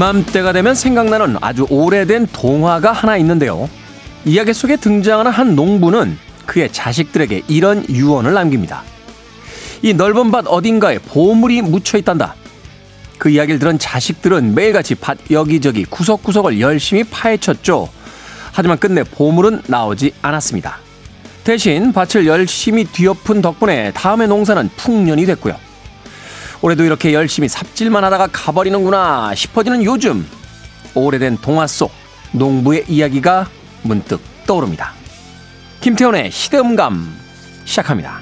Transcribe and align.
이맘때가 0.00 0.54
되면 0.54 0.74
생각나는 0.74 1.36
아주 1.42 1.66
오래된 1.68 2.28
동화가 2.32 2.90
하나 2.90 3.18
있는데요. 3.18 3.68
이야기 4.24 4.54
속에 4.54 4.76
등장하는 4.76 5.30
한 5.30 5.54
농부는 5.54 6.16
그의 6.46 6.72
자식들에게 6.72 7.42
이런 7.48 7.86
유언을 7.86 8.32
남깁니다. 8.32 8.82
이 9.82 9.92
넓은 9.92 10.30
밭 10.30 10.46
어딘가에 10.48 11.00
보물이 11.00 11.60
묻혀 11.60 11.98
있단다. 11.98 12.34
그 13.18 13.28
이야기를 13.28 13.58
들은 13.58 13.78
자식들은 13.78 14.54
매일같이 14.54 14.94
밭 14.94 15.18
여기저기 15.30 15.84
구석구석을 15.84 16.60
열심히 16.60 17.04
파헤쳤죠. 17.04 17.90
하지만 18.52 18.78
끝내 18.78 19.04
보물은 19.04 19.64
나오지 19.66 20.14
않았습니다. 20.22 20.78
대신 21.44 21.92
밭을 21.92 22.26
열심히 22.26 22.84
뒤엎은 22.84 23.42
덕분에 23.42 23.92
다음의 23.92 24.28
농사는 24.28 24.70
풍년이 24.78 25.26
됐고요. 25.26 25.56
올해도 26.62 26.84
이렇게 26.84 27.14
열심히 27.14 27.48
삽질만 27.48 28.04
하다가 28.04 28.28
가버리는구나 28.32 29.34
싶어지는 29.34 29.82
요즘 29.84 30.26
오래된 30.94 31.38
동화 31.38 31.66
속 31.66 31.90
농부의 32.32 32.84
이야기가 32.88 33.48
문득 33.82 34.20
떠오릅니다. 34.46 34.92
김태훈의 35.80 36.30
시대음감 36.30 37.16
시작합니다. 37.64 38.20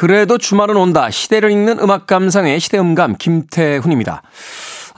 그래도 0.00 0.38
주말은 0.38 0.76
온다. 0.76 1.10
시대를 1.10 1.50
읽는 1.50 1.78
음악 1.80 2.06
감상의 2.06 2.58
시대음감 2.58 3.16
김태훈입니다. 3.18 4.22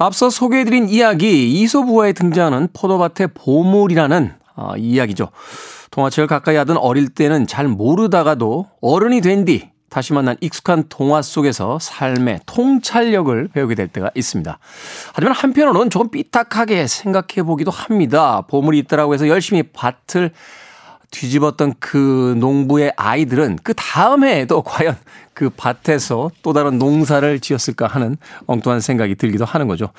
앞서 0.04 0.30
소개해드린 0.30 0.88
이야기 0.88 1.52
이소부화에 1.62 2.12
등장하는 2.12 2.68
포도밭의 2.72 3.28
보물이라는 3.34 4.32
어, 4.56 4.76
이야기죠. 4.76 5.28
동화책을 5.90 6.26
가까이 6.26 6.56
하던 6.56 6.76
어릴 6.76 7.08
때는 7.08 7.46
잘 7.46 7.68
모르다가도 7.68 8.68
어른이 8.80 9.20
된 9.20 9.44
뒤 9.44 9.72
다시 9.92 10.14
만난 10.14 10.36
익숙한 10.40 10.84
동화 10.88 11.20
속에서 11.20 11.78
삶의 11.78 12.40
통찰력을 12.46 13.48
배우게 13.52 13.74
될 13.74 13.88
때가 13.88 14.10
있습니다. 14.14 14.58
하지만 15.12 15.34
한편으로는 15.34 15.90
조금 15.90 16.10
삐딱하게 16.10 16.86
생각해 16.86 17.42
보기도 17.44 17.70
합니다. 17.70 18.42
보물이 18.48 18.78
있다라고 18.78 19.12
해서 19.12 19.28
열심히 19.28 19.62
밭을 19.64 20.32
뒤집었던 21.12 21.74
그 21.78 22.34
농부의 22.38 22.92
아이들은 22.96 23.60
그 23.62 23.72
다음 23.74 24.24
해에도 24.24 24.62
과연 24.62 24.96
그 25.34 25.50
밭에서 25.50 26.30
또 26.42 26.52
다른 26.52 26.78
농사를 26.78 27.38
지었을까 27.38 27.86
하는 27.86 28.16
엉뚱한 28.46 28.80
생각이 28.80 29.14
들기도 29.14 29.44
하는 29.44 29.68
거죠. 29.68 29.90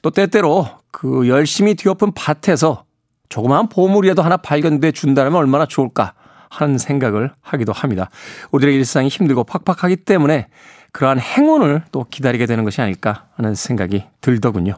또 0.00 0.10
때때로 0.10 0.66
그 0.90 1.28
열심히 1.28 1.74
뒤엎은 1.74 2.12
밭에서 2.14 2.84
조그마한 3.28 3.68
보물이라도 3.68 4.22
하나 4.22 4.36
발견돼 4.36 4.92
준다면 4.92 5.34
얼마나 5.34 5.66
좋을까 5.66 6.14
하는 6.48 6.78
생각을 6.78 7.32
하기도 7.40 7.72
합니다. 7.72 8.10
우리들의 8.50 8.74
일상이 8.76 9.08
힘들고 9.08 9.44
팍팍하기 9.44 9.96
때문에 9.96 10.48
그러한 10.92 11.18
행운을 11.18 11.84
또 11.90 12.04
기다리게 12.08 12.46
되는 12.46 12.64
것이 12.64 12.82
아닐까 12.82 13.26
하는 13.34 13.54
생각이 13.54 14.04
들더군요. 14.20 14.74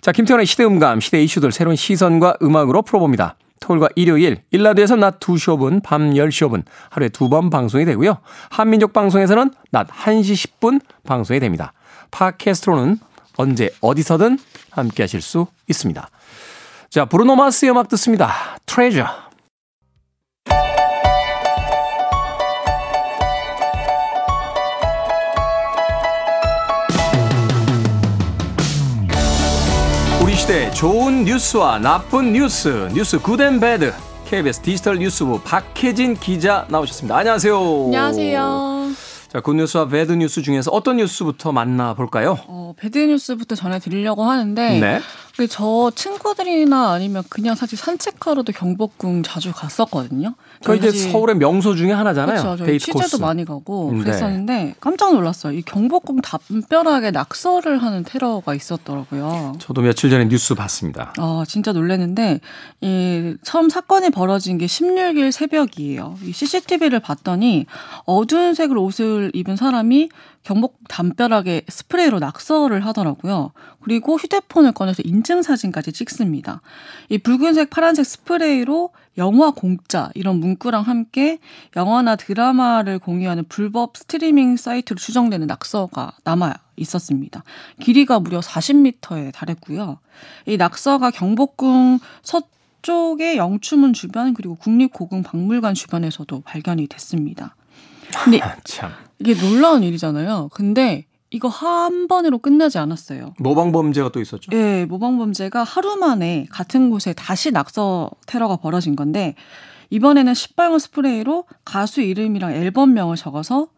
자, 0.00 0.12
김태훈의 0.12 0.46
시대음감, 0.46 1.00
시대 1.00 1.22
이슈들 1.22 1.52
새로운 1.52 1.76
시선과 1.76 2.38
음악으로 2.42 2.82
풀어봅니다. 2.82 3.36
토요일과 3.60 3.88
일요일, 3.94 4.42
1라디오에서 4.50 4.96
낮 4.96 5.20
2시 5.20 5.56
5분, 5.56 5.82
밤 5.82 6.10
10시 6.14 6.48
5분 6.48 6.64
하루에 6.90 7.08
두 7.10 7.28
번 7.28 7.50
방송이 7.50 7.84
되고요. 7.84 8.18
한민족 8.50 8.92
방송에서는 8.92 9.52
낮 9.70 9.86
1시 9.88 10.58
10분 10.60 10.80
방송이 11.06 11.38
됩니다. 11.40 11.72
팟캐스트로는 12.10 12.98
언제 13.36 13.70
어디서든 13.80 14.38
함께 14.70 15.02
하실 15.04 15.20
수 15.20 15.46
있습니다. 15.68 16.10
자, 16.88 17.04
브루노 17.04 17.36
마스의 17.36 17.70
음악 17.70 17.88
듣습니다. 17.88 18.32
Treasure. 18.66 19.06
좋은 30.80 31.24
뉴스와 31.26 31.78
나쁜 31.78 32.32
뉴스, 32.32 32.88
뉴스 32.94 33.18
good 33.20 33.43
and 33.43 33.60
bad. 33.60 33.92
KBS 34.24 34.60
디지털 34.60 34.98
뉴스부 34.98 35.42
박혜진 35.42 36.14
기자 36.14 36.66
나오셨습니다. 36.70 37.18
안녕하세요. 37.18 37.54
안녕하세요. 37.84 38.88
자, 39.28 39.40
good 39.40 39.59
news와 39.59 39.88
bad 39.88 40.12
news 40.12 40.40
중에서 40.40 40.70
어떤 40.70 40.96
뉴스부터 40.96 41.52
만나볼까요? 41.52 42.38
어, 42.46 42.72
bad 42.78 42.96
news부터 42.96 43.56
전해드리려고 43.56 44.24
하는데 44.24 44.80
네. 44.80 45.00
저 45.48 45.90
친구들이나 45.94 46.92
아니면 46.92 47.22
그냥 47.28 47.54
사실 47.54 47.78
산책하러도 47.78 48.52
경복궁 48.52 49.22
자주 49.22 49.52
갔었거든요. 49.52 50.34
그 50.64 50.76
이제 50.76 50.90
서울의 50.90 51.36
명소 51.36 51.74
중에 51.74 51.92
하나잖아요. 51.92 52.42
그렇죠. 52.42 52.64
데이트 52.64 52.86
취재도 52.86 53.00
코스. 53.00 53.16
많이 53.16 53.44
가고 53.44 53.90
네. 53.92 54.00
그랬었는데 54.00 54.74
깜짝 54.80 55.12
놀랐어요. 55.14 55.52
이 55.56 55.62
경복궁 55.62 56.20
담벼락에 56.20 57.10
낙서를 57.10 57.82
하는 57.82 58.04
테러가 58.04 58.54
있었더라고요. 58.54 59.54
저도 59.58 59.82
며칠 59.82 60.10
전에 60.10 60.28
뉴스 60.28 60.54
봤습니다. 60.54 61.12
아, 61.18 61.44
진짜 61.46 61.72
놀랐는데, 61.72 62.40
이, 62.80 63.34
처음 63.42 63.68
사건이 63.68 64.10
벌어진 64.10 64.58
게 64.58 64.66
16일 64.66 65.32
새벽이에요. 65.32 66.18
이 66.24 66.32
CCTV를 66.32 67.00
봤더니, 67.00 67.66
어두운 68.04 68.54
색을 68.54 68.76
옷을 68.78 69.30
입은 69.34 69.56
사람이 69.56 70.08
경복 70.42 70.78
담벼락에 70.88 71.62
스프레이로 71.68 72.18
낙서를 72.18 72.84
하더라고요. 72.86 73.52
그리고 73.82 74.16
휴대폰을 74.16 74.72
꺼내서 74.72 75.02
인증사진까지 75.04 75.92
찍습니다. 75.92 76.62
이 77.08 77.18
붉은색, 77.18 77.70
파란색 77.70 78.06
스프레이로 78.06 78.90
영화 79.18 79.50
공짜 79.50 80.10
이런 80.14 80.40
문구랑 80.40 80.82
함께 80.82 81.38
영화나 81.76 82.16
드라마를 82.16 82.98
공유하는 82.98 83.44
불법 83.48 83.96
스트리밍 83.96 84.56
사이트로 84.56 84.96
추정되는 84.96 85.46
낙서가 85.46 86.12
남아 86.24 86.54
있었습니다. 86.76 87.44
길이가 87.80 88.18
무려 88.18 88.40
40m에 88.40 89.32
달했고요. 89.32 89.98
이 90.46 90.56
낙서가 90.56 91.10
경복궁 91.10 91.98
서 92.22 92.42
쪽의 92.82 93.36
영추문 93.36 93.92
주변 93.92 94.32
그리고 94.32 94.54
국립고궁 94.54 95.22
박물관 95.22 95.74
주변에서도 95.74 96.40
발견이 96.40 96.86
됐습니다. 96.86 97.54
근데 98.24 98.40
아, 98.40 98.56
참. 98.64 98.90
이게 99.18 99.34
놀라운 99.34 99.82
일이잖아요. 99.82 100.50
근데 100.52 101.06
이거 101.30 101.48
한 101.48 102.08
번으로 102.08 102.38
끝나지 102.38 102.78
않았어요. 102.78 103.34
모방 103.38 103.70
범죄가 103.72 104.10
또 104.10 104.20
있었죠. 104.20 104.50
예, 104.52 104.84
모방 104.86 105.16
범죄가 105.18 105.62
하루 105.62 105.96
만에 105.96 106.46
같은 106.50 106.90
곳에 106.90 107.12
다시 107.12 107.52
낙서 107.52 108.10
테러가 108.26 108.56
벌어진 108.56 108.96
건데 108.96 109.36
이번에는 109.90 110.34
시발용 110.34 110.78
스프레이로 110.78 111.44
가수 111.64 112.00
이름이랑 112.00 112.52
앨범명을 112.52 113.16
적어서 113.16 113.68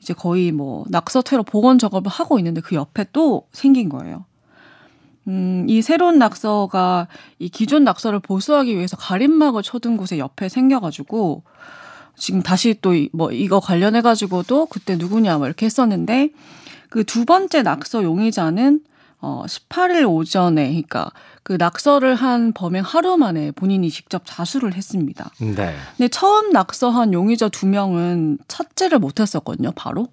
이제 0.00 0.14
거의 0.14 0.52
뭐 0.52 0.84
낙서 0.88 1.22
테러 1.22 1.42
복원 1.42 1.78
작업을 1.78 2.10
하고 2.10 2.38
있는데 2.38 2.60
그 2.60 2.74
옆에 2.74 3.06
또 3.12 3.46
생긴 3.52 3.88
거예요. 3.88 4.24
음, 5.28 5.66
이 5.68 5.82
새로운 5.82 6.18
낙서가 6.18 7.08
이 7.38 7.48
기존 7.48 7.84
낙서를 7.84 8.20
보수하기 8.20 8.74
위해서 8.74 8.96
가림막을 8.96 9.62
쳐둔 9.62 9.96
곳에 9.96 10.18
옆에 10.18 10.48
생겨가지고 10.48 11.44
지금 12.16 12.42
다시 12.42 12.74
또 12.80 12.92
뭐 13.12 13.32
이거 13.32 13.60
관련해 13.60 14.00
가지고도 14.02 14.66
그때 14.66 14.96
누구냐 14.96 15.38
뭐 15.38 15.46
이렇게 15.46 15.66
했었는데 15.66 16.30
그 16.90 17.04
두 17.04 17.24
번째 17.24 17.62
낙서 17.62 18.02
용의자는 18.04 18.80
어 19.20 19.44
18일 19.46 20.08
오전에 20.08 20.66
그러니까 20.66 21.10
그 21.42 21.52
낙서를 21.58 22.14
한 22.14 22.52
범행 22.52 22.82
하루 22.84 23.16
만에 23.16 23.50
본인이 23.52 23.88
직접 23.90 24.22
자수를 24.24 24.74
했습니다. 24.74 25.30
네. 25.40 25.74
근데 25.96 26.08
처음 26.08 26.50
낙서한 26.50 27.12
용의자 27.12 27.48
두 27.48 27.66
명은 27.66 28.38
찾지를 28.48 28.98
못했었거든요, 28.98 29.72
바로. 29.76 30.08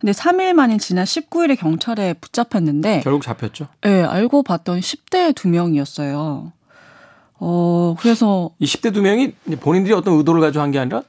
근데 0.00 0.12
3일 0.12 0.52
만인 0.54 0.78
지난 0.78 1.04
19일에 1.04 1.58
경찰에 1.58 2.14
붙잡혔는데 2.14 3.00
결국 3.04 3.22
잡혔죠. 3.22 3.68
예, 3.86 4.02
알고 4.02 4.42
봤더니 4.42 4.80
10대 4.80 5.34
두 5.34 5.48
명이었어요. 5.48 6.52
어, 7.38 7.96
그래서 8.00 8.50
이 8.58 8.66
10대 8.66 8.92
두 8.94 9.02
명이 9.02 9.32
본인들이 9.60 9.94
어떤 9.94 10.14
의도를 10.18 10.40
가지고 10.40 10.62
한 10.62 10.70
게 10.72 10.78
아니라 10.78 11.02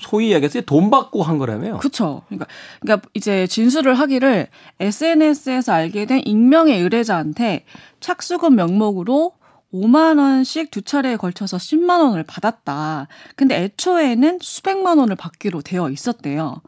소위 0.00 0.32
얘기해서 0.32 0.60
돈 0.62 0.90
받고 0.90 1.22
한 1.22 1.38
거라며요. 1.38 1.78
그쵸. 1.78 2.22
그러니까, 2.28 2.46
그러니까 2.80 3.08
이제 3.14 3.46
진술을 3.46 3.94
하기를 3.94 4.48
SNS에서 4.80 5.72
알게 5.72 6.06
된 6.06 6.22
익명의 6.24 6.80
의뢰자한테 6.80 7.64
착수금 8.00 8.56
명목으로 8.56 9.32
5만 9.72 10.18
원씩 10.18 10.70
두 10.70 10.82
차례에 10.82 11.16
걸쳐서 11.16 11.56
10만 11.56 12.00
원을 12.00 12.24
받았다. 12.24 13.06
근데 13.36 13.62
애초에는 13.62 14.38
수백만 14.40 14.98
원을 14.98 15.14
받기로 15.16 15.62
되어 15.62 15.90
있었대요. 15.90 16.60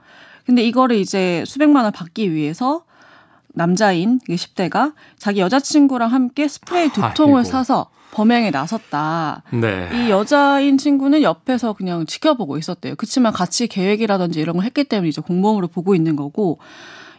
근데 0.46 0.62
이거를 0.62 0.96
이제 0.96 1.42
수백만 1.46 1.84
원 1.84 1.92
받기 1.92 2.32
위해서 2.32 2.84
남자인 3.54 4.18
10대가 4.28 4.94
자기 5.18 5.40
여자친구랑 5.40 6.12
함께 6.12 6.48
스프레이 6.48 6.90
두 6.90 7.02
통을 7.14 7.40
아이고. 7.40 7.50
사서 7.50 7.90
범행에 8.12 8.50
나섰다. 8.50 9.42
네. 9.52 9.88
이 9.94 10.10
여자인 10.10 10.78
친구는 10.78 11.22
옆에서 11.22 11.72
그냥 11.72 12.06
지켜보고 12.06 12.58
있었대요. 12.58 12.94
그렇지만 12.96 13.32
같이 13.32 13.66
계획이라든지 13.66 14.38
이런 14.40 14.56
걸 14.56 14.64
했기 14.64 14.84
때문에 14.84 15.08
이제 15.08 15.20
공범으로 15.20 15.66
보고 15.68 15.94
있는 15.94 16.14
거고 16.14 16.58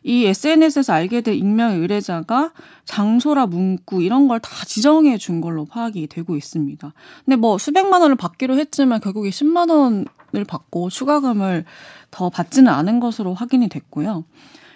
이 0.04 0.26
SNS에서 0.26 0.94
알게 0.94 1.22
된 1.22 1.34
익명 1.36 1.82
의뢰자가 1.82 2.52
장소라 2.86 3.48
문구 3.48 4.04
이런 4.04 4.28
걸 4.28 4.40
다 4.40 4.50
지정해 4.66 5.18
준 5.18 5.42
걸로 5.42 5.66
파악이 5.66 6.08
되고 6.08 6.36
있습니다. 6.36 6.94
근데 7.26 7.36
뭐 7.38 7.58
수백만 7.58 8.02
원을 8.02 8.16
받기로 8.16 8.58
했지만 8.60 9.00
결국에 9.00 9.30
10만 9.30 9.70
원을 9.72 10.46
받고 10.48 10.90
추가금을 10.90 11.66
더 12.12 12.30
받지는 12.30 12.72
않은 12.72 13.00
것으로 13.00 13.34
확인이 13.34 13.68
됐고요. 13.70 14.26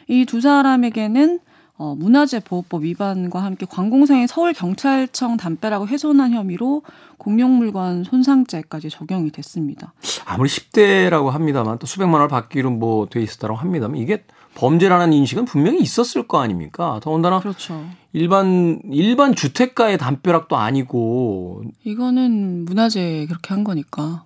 이 0.09 0.25
두 0.25 0.39
사람에게는 0.41 1.39
어, 1.79 1.93
문화재보호법 1.95 2.83
위반과 2.83 3.43
함께 3.43 3.67
관공서의 3.69 4.27
서울경찰청 4.27 5.37
담벼락을 5.37 5.87
훼손한 5.87 6.33
혐의로 6.33 6.81
공용물건 7.17 8.03
손상죄까지 8.03 8.89
적용이 8.89 9.29
됐습니다. 9.31 9.93
아무리 10.25 10.49
10대라고 10.49 11.29
합니다만 11.29 11.77
또 11.77 11.85
수백만 11.85 12.15
원을 12.15 12.29
받기로 12.29 12.71
뭐 12.71 13.05
돼 13.07 13.21
있었다고 13.21 13.55
합니다만 13.55 13.97
이게 13.97 14.23
범죄라는 14.55 15.13
인식은 15.13 15.45
분명히 15.45 15.79
있었을 15.81 16.27
거 16.27 16.39
아닙니까? 16.39 16.99
더군다나 17.03 17.39
그렇죠. 17.41 17.85
일반 18.11 18.81
일반 18.91 19.35
주택가의 19.35 19.99
담벼락도 19.99 20.57
아니고 20.57 21.61
이거는 21.83 22.65
문화재 22.65 23.27
그렇게 23.27 23.53
한 23.53 23.63
거니까. 23.63 24.23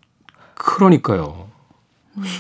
그러니까요. 0.56 1.48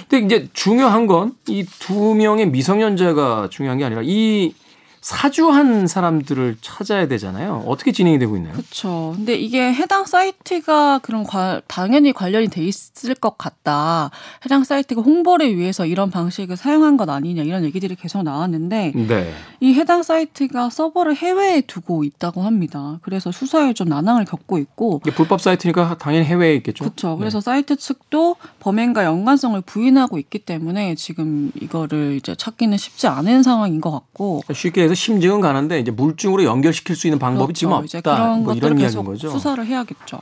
근데 0.09 0.25
이제 0.25 0.49
중요한 0.53 1.05
건 1.07 1.35
이 1.49 1.65
두 1.79 2.15
명의 2.15 2.49
미성년자가 2.49 3.49
중요한 3.51 3.77
게 3.77 3.83
아니라 3.83 4.01
이 4.05 4.53
사주한 5.01 5.87
사람들을 5.87 6.57
찾아야 6.61 7.07
되잖아요. 7.07 7.63
어떻게 7.65 7.91
진행이 7.91 8.19
되고 8.19 8.37
있나요? 8.37 8.53
그렇죠. 8.53 9.13
근데 9.15 9.33
이게 9.33 9.73
해당 9.73 10.05
사이트가 10.05 10.99
그럼 10.99 11.23
과, 11.23 11.59
당연히 11.67 12.13
관련이 12.13 12.49
돼 12.49 12.63
있을 12.63 13.15
것 13.15 13.35
같다. 13.35 14.11
해당 14.45 14.63
사이트가 14.63 15.01
홍보를 15.01 15.57
위해서 15.57 15.87
이런 15.87 16.11
방식을 16.11 16.55
사용한 16.55 16.97
것 16.97 17.09
아니냐 17.09 17.41
이런 17.41 17.63
얘기들이 17.63 17.95
계속 17.95 18.21
나왔는데 18.21 18.93
네. 18.95 19.33
이 19.59 19.73
해당 19.73 20.03
사이트가 20.03 20.69
서버를 20.69 21.15
해외에 21.15 21.61
두고 21.61 22.03
있다고 22.03 22.43
합니다. 22.43 22.99
그래서 23.01 23.31
수사에 23.31 23.73
좀 23.73 23.89
난항을 23.89 24.25
겪고 24.25 24.59
있고 24.59 25.01
이게 25.03 25.15
불법 25.15 25.41
사이트니까 25.41 25.97
당연히 25.97 26.25
해외에 26.25 26.55
있겠죠. 26.57 26.83
그렇죠. 26.83 27.17
그래서 27.17 27.39
네. 27.39 27.45
사이트 27.45 27.75
측도 27.75 28.35
범행과 28.61 29.03
연관성을 29.05 29.59
부인하고 29.61 30.19
있기 30.19 30.39
때문에 30.39 30.93
지금 30.93 31.51
이거를 31.59 32.15
이제 32.15 32.35
찾기는 32.35 32.77
쉽지 32.77 33.07
않은 33.07 33.41
상황인 33.41 33.81
것 33.81 33.89
같고 33.91 34.43
쉽게 34.53 34.83
해서 34.83 34.93
심증은 34.93 35.41
가는데 35.41 35.79
이제 35.79 35.89
물증으로 35.89 36.43
연결시킬 36.43 36.95
수 36.95 37.07
있는 37.07 37.17
방법이 37.17 37.53
그렇죠. 37.53 37.59
지금 37.59 37.73
없다. 37.73 38.15
그런 38.15 38.43
뭐 38.43 38.53
이런 38.53 38.79
이야기인 38.79 39.03
거죠. 39.03 39.31
수사를 39.31 39.65
해야겠죠. 39.65 40.21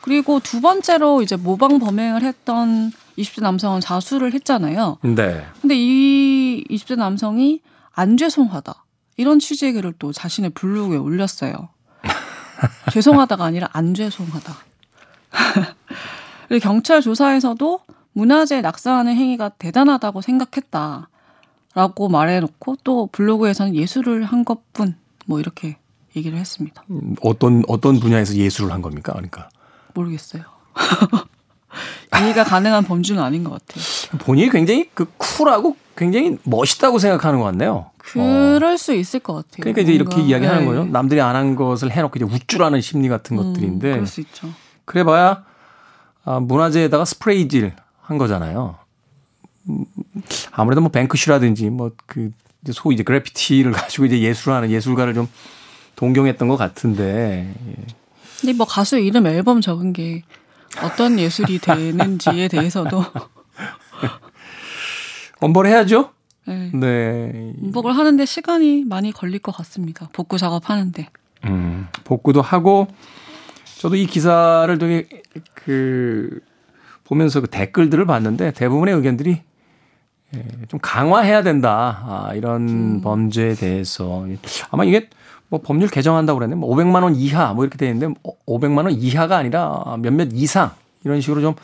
그리고 0.00 0.40
두 0.40 0.60
번째로 0.60 1.22
이제 1.22 1.36
모방 1.36 1.78
범행을 1.78 2.22
했던 2.22 2.92
20대 3.16 3.42
남성은 3.42 3.80
자수를 3.80 4.34
했잖아요. 4.34 4.98
네. 5.02 5.46
근데 5.60 5.76
이 5.76 6.64
20대 6.68 6.96
남성이 6.96 7.60
안 7.92 8.16
죄송하다. 8.16 8.84
이런 9.16 9.38
취지의 9.38 9.74
글을 9.74 9.94
또 10.00 10.12
자신의 10.12 10.50
블로그에 10.50 10.98
올렸어요. 10.98 11.68
죄송하다가 12.92 13.44
아니라 13.44 13.68
안 13.72 13.94
죄송하다. 13.94 14.56
그리고 16.48 16.62
경찰 16.62 17.00
조사에서도 17.02 17.80
문화재 18.12 18.60
낙서하는 18.60 19.14
행위가 19.14 19.50
대단하다고 19.50 20.22
생각했다. 20.22 21.08
라고 21.74 22.08
말해놓고 22.08 22.78
또 22.82 23.08
블로그에서는 23.12 23.76
예술을 23.76 24.24
한 24.24 24.44
것뿐 24.44 24.96
뭐 25.26 25.38
이렇게 25.38 25.76
얘기를 26.16 26.36
했습니다. 26.38 26.82
음, 26.90 27.14
어떤 27.22 27.62
어떤 27.68 28.00
분야에서 28.00 28.34
예술을 28.34 28.72
한 28.72 28.82
겁니까? 28.82 29.12
그러니까 29.12 29.48
모르겠어요. 29.94 30.42
이해가 32.20 32.42
가능한 32.44 32.84
범주는 32.84 33.22
아닌 33.22 33.44
것 33.44 33.50
같아요. 33.50 33.84
본인이 34.24 34.50
굉장히 34.50 34.88
그 34.94 35.06
쿨하고 35.18 35.76
굉장히 35.96 36.38
멋있다고 36.44 36.98
생각하는 36.98 37.38
것 37.38 37.44
같네요. 37.44 37.90
그럴 37.98 38.64
어. 38.64 38.76
수 38.76 38.94
있을 38.94 39.20
것 39.20 39.34
같아요. 39.34 39.58
그러니까 39.60 39.82
이제 39.82 39.92
이렇게 39.92 40.20
이야기하는 40.20 40.60
네. 40.62 40.66
거죠. 40.66 40.84
남들이 40.86 41.20
안 41.20 41.36
한 41.36 41.54
것을 41.54 41.92
해놓고 41.92 42.14
이제 42.16 42.24
우쭐하는 42.24 42.80
심리 42.80 43.08
같은 43.08 43.38
음, 43.38 43.52
것들인데. 43.52 43.90
그럴 43.92 44.06
수 44.06 44.20
있죠. 44.22 44.48
그래봐야 44.86 45.44
아, 46.28 46.40
문화재에다가 46.40 47.06
스프레이질 47.06 47.72
한 48.02 48.18
거잖아요. 48.18 48.76
아무래도 50.52 50.82
뭐 50.82 50.90
뱅크슈라든지 50.90 51.70
뭐 51.70 51.90
그 52.06 52.32
소위 52.72 52.94
이제 52.94 53.02
그래피티를 53.02 53.72
가지고 53.72 54.04
이제 54.04 54.20
예술하는 54.20 54.70
예술가를 54.70 55.14
좀 55.14 55.26
동경했던 55.96 56.48
것 56.48 56.56
같은데. 56.56 57.54
예. 57.66 57.74
근데 58.40 58.52
뭐 58.52 58.66
가수 58.66 58.98
이름 58.98 59.26
앨범 59.26 59.60
적은 59.62 59.94
게 59.94 60.22
어떤 60.82 61.18
예술이 61.18 61.60
되는지에 61.60 62.48
대해서도 62.48 63.02
엄벌 65.40 65.66
해야죠. 65.66 66.10
네. 66.46 66.70
네. 66.74 67.54
음복을 67.62 67.96
하는데 67.96 68.24
시간이 68.26 68.84
많이 68.84 69.12
걸릴 69.12 69.38
것 69.38 69.52
같습니다. 69.56 70.08
복구 70.12 70.36
작업하는데. 70.38 71.08
음, 71.44 71.88
복구도 72.04 72.42
하고 72.42 72.86
저도 73.78 73.96
이 73.96 74.06
기사를 74.06 74.76
되게 74.78 75.08
그 75.54 76.40
보면서 77.04 77.40
그 77.40 77.46
댓글들을 77.46 78.04
봤는데 78.06 78.52
대부분의 78.52 78.94
의견들이 78.94 79.40
예, 80.34 80.44
좀 80.68 80.78
강화해야 80.82 81.42
된다. 81.42 82.02
아, 82.04 82.34
이런 82.34 82.68
음. 82.68 83.00
범죄에 83.00 83.54
대해서. 83.54 84.26
아마 84.70 84.84
이게 84.84 85.08
뭐 85.48 85.62
법률 85.62 85.88
개정한다고 85.88 86.38
그랬는데 86.38 86.60
뭐 86.60 86.74
500만 86.76 87.02
원 87.02 87.14
이하 87.14 87.54
뭐 87.54 87.64
이렇게 87.64 87.78
돼 87.78 87.88
있는데 87.88 88.14
500만 88.46 88.72
뭐원 88.74 88.92
이하가 88.92 89.38
아니라 89.38 89.96
몇몇 90.00 90.28
이상 90.32 90.72
이런 91.04 91.20
식으로 91.20 91.40
좀 91.40 91.54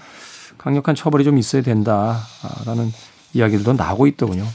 강력한 0.56 0.94
처벌이 0.94 1.24
좀 1.24 1.36
있어야 1.36 1.60
된다라는 1.60 2.90
이야기들도 3.34 3.74
나오고 3.74 4.06
있더군요. 4.06 4.46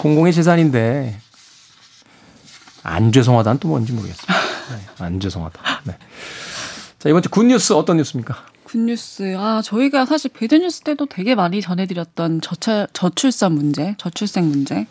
공공의 0.00 0.32
재산인데 0.32 1.18
안 2.82 3.12
죄송하다는 3.12 3.58
또 3.58 3.68
뭔지 3.68 3.92
모르겠습니다. 3.92 4.34
네, 4.70 5.04
안 5.04 5.20
죄송하다. 5.20 5.60
네. 5.84 5.98
자, 7.06 7.10
이번 7.10 7.22
주 7.22 7.30
굿뉴스 7.30 7.72
어떤 7.72 7.98
뉴스입니까? 7.98 8.34
굿뉴스. 8.64 9.36
아, 9.38 9.62
저희가 9.62 10.06
사실 10.06 10.28
배드뉴스 10.32 10.80
때도 10.80 11.06
되게 11.06 11.36
많이 11.36 11.60
전해드렸던 11.60 12.40
저차, 12.40 12.88
저출산 12.92 13.52
문제, 13.52 13.94
저출생 13.96 14.48
문제. 14.48 14.88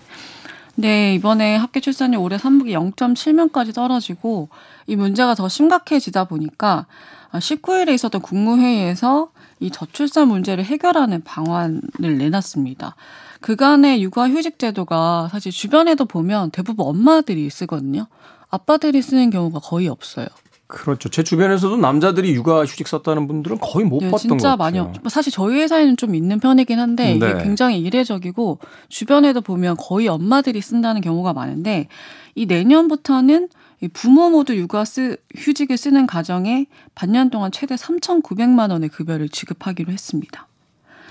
근데 0.76 1.14
이번에 1.16 1.58
합계 1.58 1.82
출산율 1.82 2.22
올해 2.22 2.38
3분기 2.38 2.72
0.7명까지 2.72 3.76
떨어지고 3.76 4.48
이 4.88 4.96
문제가 4.96 5.36
더 5.36 5.50
심각해지다 5.50 6.24
보니까 6.24 6.86
19일에 7.34 7.89
있었던 7.89 8.22
국무회의에서 8.22 9.32
이 9.60 9.70
저출산 9.70 10.30
문제를 10.30 10.63
해결하는 10.63 11.22
방안을 11.25 11.82
내놨습니다. 12.18 12.96
그간의 13.42 14.01
육아휴직 14.01 14.58
제도가 14.58 15.28
사실 15.34 15.51
주변에도 15.51 16.06
보면 16.06 16.51
대부분 16.51 16.88
엄마들이 16.88 17.50
쓰거든요. 17.50 18.08
아빠들이 18.50 19.01
쓰는 19.01 19.32
경우가 19.32 19.60
거의 19.60 19.89
없어요. 19.89 20.28
그렇죠. 20.67 21.10
제 21.10 21.24
주변에서도 21.24 21.77
남자들이 21.77 22.34
육아휴직 22.34 22.88
썼다는 22.88 23.27
분들은 23.27 23.60
거의 23.60 23.86
못 23.86 24.01
네, 24.01 24.10
봤던 24.10 24.12
것 24.12 24.17
같아요. 24.17 24.38
진짜 24.38 24.55
많이 24.55 24.79
없죠. 24.79 25.01
사실 25.10 25.31
저희 25.31 25.60
회사에는 25.60 25.95
좀 25.98 26.15
있는 26.15 26.39
편이긴 26.39 26.79
한데 26.79 27.13
이게 27.13 27.34
네. 27.34 27.43
굉장히 27.43 27.79
이례적이고 27.79 28.60
주변에도 28.89 29.41
보면 29.41 29.75
거의 29.77 30.07
엄마들이 30.07 30.62
쓴다는 30.62 31.01
경우가 31.01 31.34
많은데 31.34 31.88
이 32.34 32.45
내년부터는 32.48 33.50
부모 33.93 34.29
모두 34.29 34.55
육아 34.55 34.86
쓰, 34.86 35.17
휴직을 35.36 35.77
쓰는 35.77 36.07
가정에 36.07 36.65
반년 36.95 37.29
동안 37.29 37.51
최대 37.51 37.75
3,900만 37.75 38.72
원의 38.72 38.89
급여를 38.89 39.29
지급하기로 39.29 39.91
했습니다. 39.91 40.48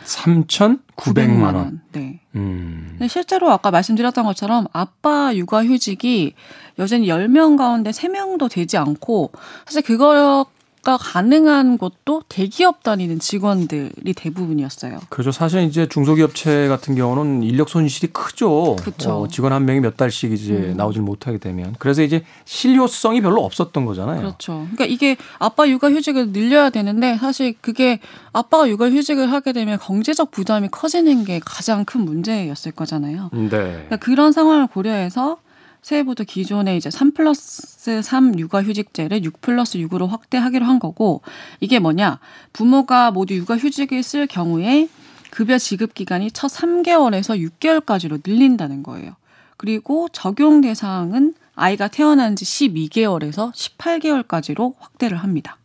3,900만 0.05 1.55
원. 1.55 1.81
네. 1.93 2.21
음. 2.35 2.99
실제로 3.09 3.51
아까 3.51 3.71
말씀드렸던 3.71 4.25
것처럼 4.25 4.67
아빠 4.73 5.35
육아 5.35 5.65
휴직이 5.65 6.35
여전히 6.79 7.07
10명 7.07 7.57
가운데 7.57 7.91
3명도 7.91 8.51
되지 8.51 8.77
않고 8.77 9.33
사실 9.65 9.83
그거 9.83 10.47
가 10.85 10.99
가능한 10.99 11.79
곳도 11.79 12.23
대기업 12.29 12.83
다니는 12.83 13.19
직원들이 13.19 14.13
대부분이었어요. 14.15 15.01
그렇죠. 15.09 15.33
사실 15.33 15.63
이제 15.63 15.89
중소기업체 15.89 16.69
같은 16.69 16.95
경우는 16.95 17.43
인력 17.43 17.71
손실이 17.71 18.13
크죠. 18.13 18.77
그렇죠. 18.79 19.23
어, 19.23 19.29
직원 19.29 19.55
한 19.55 19.65
명이 19.65 19.81
몇 19.81 19.97
달씩 19.97 20.33
이제 20.33 20.53
음. 20.53 20.77
나오질 20.77 21.01
못하게 21.01 21.39
되면 21.39 21.75
그래서 21.79 22.03
이제 22.03 22.23
실효성이 22.45 23.23
별로 23.23 23.43
없었던 23.43 23.87
거잖아요. 23.87 24.19
그렇죠. 24.19 24.67
그러니까 24.73 24.85
이게 24.85 25.17
아빠 25.39 25.67
육아 25.67 25.91
휴직을 25.91 26.33
늘려야 26.33 26.69
되는데 26.69 27.17
사실 27.17 27.55
그게 27.63 27.99
아빠가 28.35 28.69
육아 28.69 28.91
휴직을 28.91 29.33
하게 29.33 29.55
되면 29.55 29.79
경제적 29.79 30.31
부담이 30.33 30.69
커지는 30.71 31.25
게 31.25 31.41
가장 31.43 31.87
큰 31.87 32.03
문제였을 32.03 32.73
거잖아요. 32.73 33.31
네. 33.33 33.49
그러니까 33.49 33.97
그런 33.97 34.33
상황을 34.33 34.67
고려해서 34.67 35.39
새해부터 35.85 36.25
기존의 36.25 36.79
이제 36.79 36.91
3 36.91 37.13
플러스 37.13 38.01
3 38.01 38.39
육아휴직제를 38.39 39.23
6 39.23 39.43
플러스 39.43 39.77
6으로 39.77 40.09
확대하기로 40.09 40.65
한 40.65 40.79
거고 40.79 41.21
이게 41.61 41.79
뭐냐 41.79 42.21
부모가 42.55 43.11
모두 43.11 43.35
육아휴직을 43.35 44.03
쓸 44.03 44.27
경우에 44.27 44.89
급여 45.29 45.59
지급 45.59 45.93
기간이 45.93 46.31
첫 46.31 46.51
3개월에서 46.51 47.39
6개월까지로 47.61 48.23
늘린다는 48.27 48.83
거예요. 48.83 49.15
그리고 49.59 50.09
적용 50.11 50.63
대상은 50.63 51.35
아이가 51.55 51.89
태어난 51.89 52.35
지 52.35 52.47
12개월에서 52.47 53.53
18개월까지로 53.53 54.75
확대를 54.79 55.19
합니다. 55.19 55.59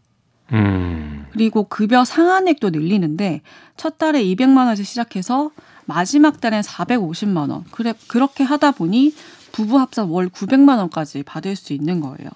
음. 0.51 1.27
그리고 1.31 1.63
급여 1.63 2.03
상한액도 2.03 2.71
늘리는데 2.71 3.41
첫 3.77 3.97
달에 3.97 4.21
200만 4.25 4.57
원에서 4.57 4.83
시작해서 4.83 5.51
마지막 5.85 6.41
달엔 6.41 6.61
450만 6.61 7.49
원. 7.49 7.63
그래 7.71 7.93
그렇게 8.07 8.43
하다 8.43 8.71
보니 8.71 9.13
부부 9.51 9.79
합산 9.79 10.09
월 10.09 10.29
900만 10.29 10.77
원까지 10.77 11.23
받을 11.23 11.55
수 11.55 11.73
있는 11.73 11.99
거예요. 11.99 12.29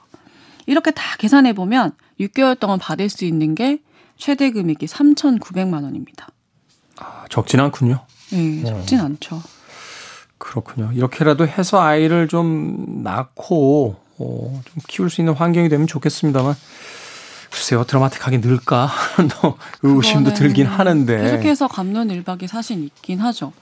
이렇게 0.65 0.91
다 0.91 1.03
계산해 1.17 1.53
보면 1.53 1.91
6개월 2.19 2.59
동안 2.59 2.79
받을 2.79 3.09
수 3.09 3.25
있는 3.25 3.55
게 3.55 3.79
최대 4.17 4.51
금액이 4.51 4.85
3,900만 4.85 5.83
원입니다. 5.83 6.29
아, 6.97 7.25
적진 7.29 7.59
않군요. 7.59 7.99
네, 8.31 8.63
적진 8.63 8.99
어. 8.99 9.05
않죠. 9.05 9.41
그렇군요. 10.37 10.91
이렇게라도 10.93 11.47
해서 11.47 11.81
아이를 11.81 12.27
좀 12.27 13.01
낳고 13.03 13.95
어, 14.19 14.61
좀 14.65 14.83
키울 14.87 15.09
수 15.09 15.21
있는 15.21 15.33
환경이 15.33 15.69
되면 15.69 15.87
좋겠습니다만 15.87 16.55
글쎄요 17.49 17.83
드라마틱하게 17.85 18.39
늘까 18.39 18.89
또 19.41 19.57
의심도 19.83 20.33
들긴 20.33 20.65
하는데 20.65 21.17
계속해서 21.17 21.67
감론 21.67 22.09
일박이 22.09 22.47
사실 22.47 22.83
있긴 22.83 23.19
하죠. 23.19 23.53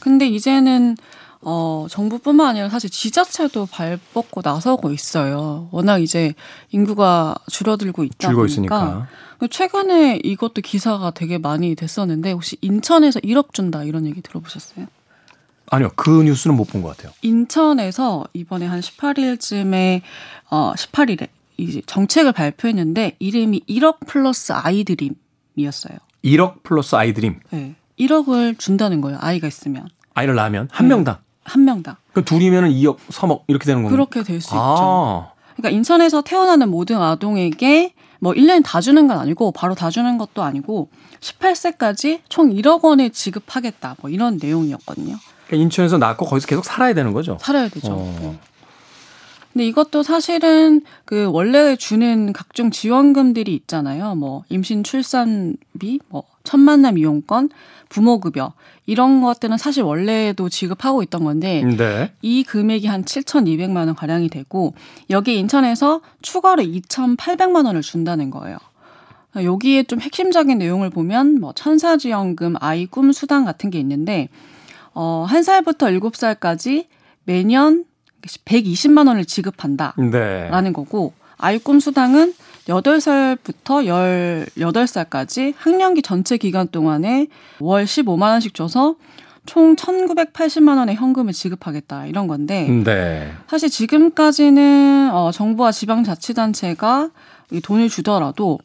근데 0.00 0.26
이제는 0.26 0.96
어, 1.42 1.86
정부뿐만 1.88 2.48
아니라 2.48 2.68
사실 2.68 2.90
지자체도 2.90 3.66
발 3.66 3.98
뻗고 4.14 4.40
나서고 4.44 4.92
있어요. 4.92 5.68
워낙 5.70 5.98
이제 5.98 6.34
인구가 6.70 7.34
줄어들고 7.50 8.04
있다 8.04 8.30
보니까. 8.32 8.46
있으니까. 8.46 9.06
최근에 9.50 10.20
이것도 10.24 10.62
기사가 10.62 11.10
되게 11.10 11.38
많이 11.38 11.74
됐었는데 11.74 12.32
혹시 12.32 12.56
인천에서 12.62 13.20
1억 13.20 13.52
준다 13.52 13.84
이런 13.84 14.06
얘기 14.06 14.22
들어보셨어요? 14.22 14.86
아니요. 15.68 15.90
그 15.96 16.22
뉴스는 16.22 16.56
못 16.56 16.66
본 16.68 16.80
것 16.82 16.96
같아요. 16.96 17.12
인천에서 17.22 18.24
이번에 18.32 18.66
한 18.66 18.80
18일쯤에 18.80 20.00
어 20.50 20.72
18일에 20.74 21.28
이제 21.58 21.82
정책을 21.86 22.32
발표했는데 22.32 23.16
이름이 23.18 23.62
1억 23.68 24.06
플러스 24.06 24.52
아이드림이었어요. 24.52 25.98
1억 26.24 26.62
플러스 26.62 26.94
아이드림. 26.94 27.40
네. 27.50 27.74
1억을 27.98 28.58
준다는 28.58 29.00
거예요. 29.00 29.18
아이가 29.20 29.46
있으면. 29.48 29.88
아이를 30.14 30.34
낳으면 30.34 30.68
한 30.70 30.88
네. 30.88 30.94
명당. 30.94 31.18
한 31.46 31.64
명당. 31.64 31.96
그 32.12 32.24
둘이면은 32.24 32.70
2억, 32.70 32.96
3억 33.08 33.42
이렇게 33.46 33.64
되는 33.64 33.82
건가요? 33.82 33.96
그렇게 33.96 34.22
될수 34.22 34.50
아. 34.52 34.56
있죠. 34.56 35.36
그러니까 35.56 35.76
인천에서 35.76 36.22
태어나는 36.22 36.70
모든 36.70 37.00
아동에게 37.00 37.94
뭐 38.18 38.32
1년 38.32 38.62
다 38.64 38.80
주는 38.80 39.06
건 39.06 39.18
아니고 39.18 39.52
바로 39.52 39.74
다 39.74 39.90
주는 39.90 40.18
것도 40.18 40.42
아니고 40.42 40.90
18세까지 41.20 42.20
총 42.28 42.50
1억 42.50 42.82
원을 42.84 43.10
지급하겠다. 43.10 43.96
뭐 44.00 44.10
이런 44.10 44.38
내용이었거든요. 44.40 45.16
그러니까 45.46 45.64
인천에서 45.64 45.98
낳고 45.98 46.26
거기서 46.26 46.46
계속 46.46 46.64
살아야 46.64 46.92
되는 46.92 47.12
거죠. 47.12 47.38
살아야 47.40 47.68
되죠. 47.68 47.92
어. 47.92 48.18
네. 48.20 48.38
근데 49.52 49.66
이것도 49.68 50.02
사실은 50.02 50.82
그 51.06 51.30
원래 51.32 51.76
주는 51.76 52.34
각종 52.34 52.70
지원금들이 52.70 53.54
있잖아요. 53.54 54.14
뭐 54.14 54.44
임신 54.50 54.84
출산비, 54.84 56.00
뭐 56.08 56.24
첫 56.46 56.58
만남 56.58 56.96
이용권, 56.96 57.50
부모 57.88 58.18
급여 58.20 58.52
이런 58.86 59.20
것들은 59.20 59.58
사실 59.58 59.82
원래도 59.82 60.48
지급하고 60.48 61.02
있던 61.02 61.24
건데 61.24 61.62
네. 61.76 62.12
이 62.22 62.42
금액이 62.42 62.86
한 62.86 63.04
7,200만 63.04 63.76
원 63.86 63.94
가량이 63.94 64.28
되고 64.28 64.74
여기 65.10 65.36
인천에서 65.38 66.00
추가로 66.22 66.62
2,800만 66.62 67.66
원을 67.66 67.82
준다는 67.82 68.30
거예요. 68.30 68.58
여기에 69.36 69.84
좀 69.84 70.00
핵심적인 70.00 70.58
내용을 70.58 70.88
보면 70.88 71.40
뭐 71.40 71.52
천사지원금, 71.52 72.54
아이 72.60 72.86
꿈 72.86 73.12
수당 73.12 73.44
같은 73.44 73.70
게 73.70 73.78
있는데 73.78 74.28
어, 74.94 75.26
한 75.28 75.42
살부터 75.42 75.90
일곱 75.90 76.16
살까지 76.16 76.88
매년 77.24 77.84
120만 78.44 79.08
원을 79.08 79.24
지급한다라는 79.24 80.10
네. 80.10 80.72
거고 80.72 81.12
아이 81.36 81.58
꿈 81.58 81.80
수당은 81.80 82.34
8살부터 82.68 84.48
18살까지 84.56 85.54
학년기 85.56 86.02
전체 86.02 86.36
기간 86.36 86.68
동안에 86.68 87.28
월 87.60 87.84
15만 87.84 88.22
원씩 88.22 88.54
줘서 88.54 88.96
총 89.46 89.76
1,980만 89.76 90.76
원의 90.76 90.96
현금을 90.96 91.32
지급하겠다 91.32 92.06
이런 92.06 92.26
건데 92.26 92.68
네. 92.68 93.32
사실 93.46 93.70
지금까지는 93.70 95.10
어 95.12 95.30
정부와 95.30 95.70
지방자치단체가 95.70 97.10
이 97.52 97.60
돈을 97.60 97.88
주더라도 97.88 98.58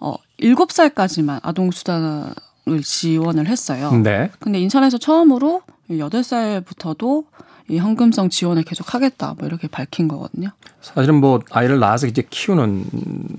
어 0.00 0.14
7살까지만 0.40 1.40
아동 1.42 1.70
수당을 1.70 2.82
지원을 2.82 3.46
했어요. 3.46 3.92
네. 4.02 4.30
근데 4.40 4.58
인천에서 4.60 4.96
처음으로 4.96 5.60
8살부터도 5.90 7.24
이 7.72 7.78
현금성 7.78 8.28
지원을 8.28 8.64
계속 8.64 8.94
하겠다 8.94 9.34
뭐 9.38 9.48
이렇게 9.48 9.66
밝힌 9.66 10.06
거거든요. 10.08 10.50
사실은 10.80 11.16
뭐 11.16 11.40
아이를 11.50 11.78
낳아서 11.78 12.06
이제 12.06 12.22
키우는 12.28 12.84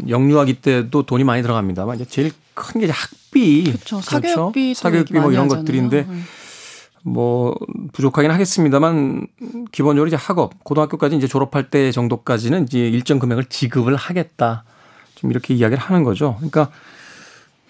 영유아기 0.07 0.61
때도 0.61 1.03
돈이 1.03 1.23
많이 1.23 1.41
들어갑니다만 1.41 1.97
이제 1.97 2.05
제일 2.05 2.31
큰 2.55 2.81
게 2.81 2.89
학비, 2.89 3.63
그렇죠. 3.63 4.01
사교육비, 4.01 4.73
그렇죠? 4.73 4.79
사교육비 4.79 5.13
뭐 5.13 5.31
이런 5.31 5.45
하잖아요. 5.45 5.63
것들인데 5.63 6.03
네. 6.03 6.19
뭐 7.03 7.55
부족하긴 7.91 8.31
하겠습니다만 8.31 9.27
기본적으로 9.71 10.07
이제 10.07 10.15
학업 10.15 10.63
고등학교까지 10.63 11.15
이제 11.15 11.27
졸업할 11.27 11.69
때 11.69 11.91
정도까지는 11.91 12.63
이제 12.63 12.79
일정 12.79 13.19
금액을 13.19 13.45
지급을 13.45 13.95
하겠다 13.95 14.63
좀 15.15 15.31
이렇게 15.31 15.53
이야기를 15.53 15.81
하는 15.81 16.03
거죠. 16.03 16.35
그러니까 16.37 16.69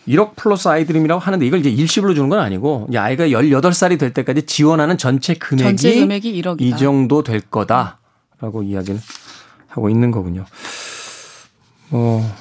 1억 0.07 0.35
플러스 0.35 0.67
아이드림이라고 0.67 1.19
하는데 1.19 1.45
이걸 1.45 1.59
이제 1.59 1.69
일시불로 1.69 2.13
주는 2.13 2.29
건 2.29 2.39
아니고 2.39 2.87
이제 2.89 2.97
아이가 2.97 3.27
18살이 3.27 3.97
될 3.97 4.13
때까지 4.13 4.45
지원하는 4.45 4.97
전체 4.97 5.33
금액이, 5.33 5.63
전체 5.63 5.99
금액이 5.99 6.41
1억이다. 6.41 6.61
이 6.61 6.75
정도 6.77 7.23
될 7.23 7.41
거다라고 7.41 8.63
이야기를 8.63 8.99
하고 9.67 9.89
있는 9.89 10.11
거군요. 10.11 10.45
어, 11.91 12.35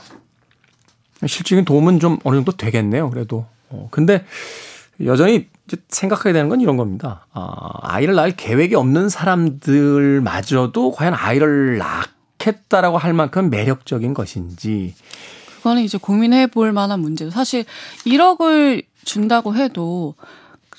실질적인 1.20 1.64
도움은 1.64 2.00
좀 2.00 2.18
어느 2.24 2.36
정도 2.36 2.52
되겠네요. 2.52 3.10
그래도. 3.10 3.46
어, 3.68 3.88
근데 3.90 4.24
여전히 5.04 5.48
이제 5.66 5.76
생각하게 5.88 6.32
되는 6.32 6.48
건 6.48 6.60
이런 6.60 6.76
겁니다. 6.76 7.26
아, 7.32 7.70
아이를 7.82 8.14
낳을 8.14 8.32
계획이 8.32 8.74
없는 8.74 9.08
사람들마저도 9.08 10.92
과연 10.92 11.14
아이를 11.14 11.78
낳겠다라고 11.78 12.98
할 12.98 13.12
만큼 13.12 13.50
매력적인 13.50 14.14
것인지 14.14 14.94
그거는 15.62 15.82
이제 15.84 15.96
고민해 15.96 16.48
볼 16.48 16.72
만한 16.72 16.98
문제죠. 16.98 17.30
사실 17.30 17.64
1억을 18.04 18.84
준다고 19.04 19.54
해도 19.54 20.16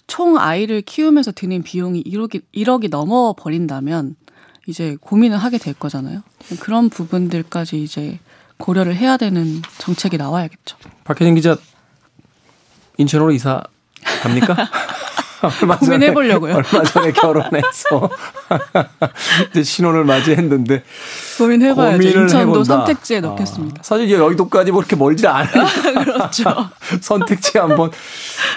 총 0.07 0.37
아이를 0.37 0.81
키우면서 0.81 1.31
드는 1.31 1.63
비용이 1.63 2.03
1억이 2.03 2.41
1억이 2.53 2.89
넘어 2.89 3.33
버린다면 3.37 4.17
이제 4.67 4.97
고민을 4.99 5.37
하게 5.37 5.57
될 5.57 5.73
거잖아요. 5.73 6.21
그런 6.59 6.89
부분들까지 6.89 7.81
이제 7.81 8.19
고려를 8.57 8.93
해야 8.97 9.15
되는 9.15 9.61
정책이 9.77 10.17
나와야겠죠. 10.17 10.75
박혜진 11.05 11.35
기자 11.35 11.57
인천으로 12.97 13.31
이사 13.31 13.63
갑니까? 14.21 14.53
고민해 15.79 16.13
보려고요. 16.13 16.55
얼마 16.55 16.83
전에 16.83 17.11
결혼해서 17.11 18.09
이제 19.51 19.63
신혼을 19.63 20.03
맞이했는데 20.05 20.83
고민해 21.37 21.75
봐야죠. 21.75 22.01
인천도 22.01 22.37
해본다. 22.37 22.63
선택지에 22.63 23.19
넣겠습니다. 23.21 23.79
아, 23.79 23.83
사실 23.83 24.11
여의도까지 24.11 24.71
뭐 24.71 24.81
이렇게 24.81 24.95
멀지 24.95 25.27
않아요. 25.27 25.65
그렇죠. 26.03 26.69
선택지 27.01 27.57
한번 27.57 27.91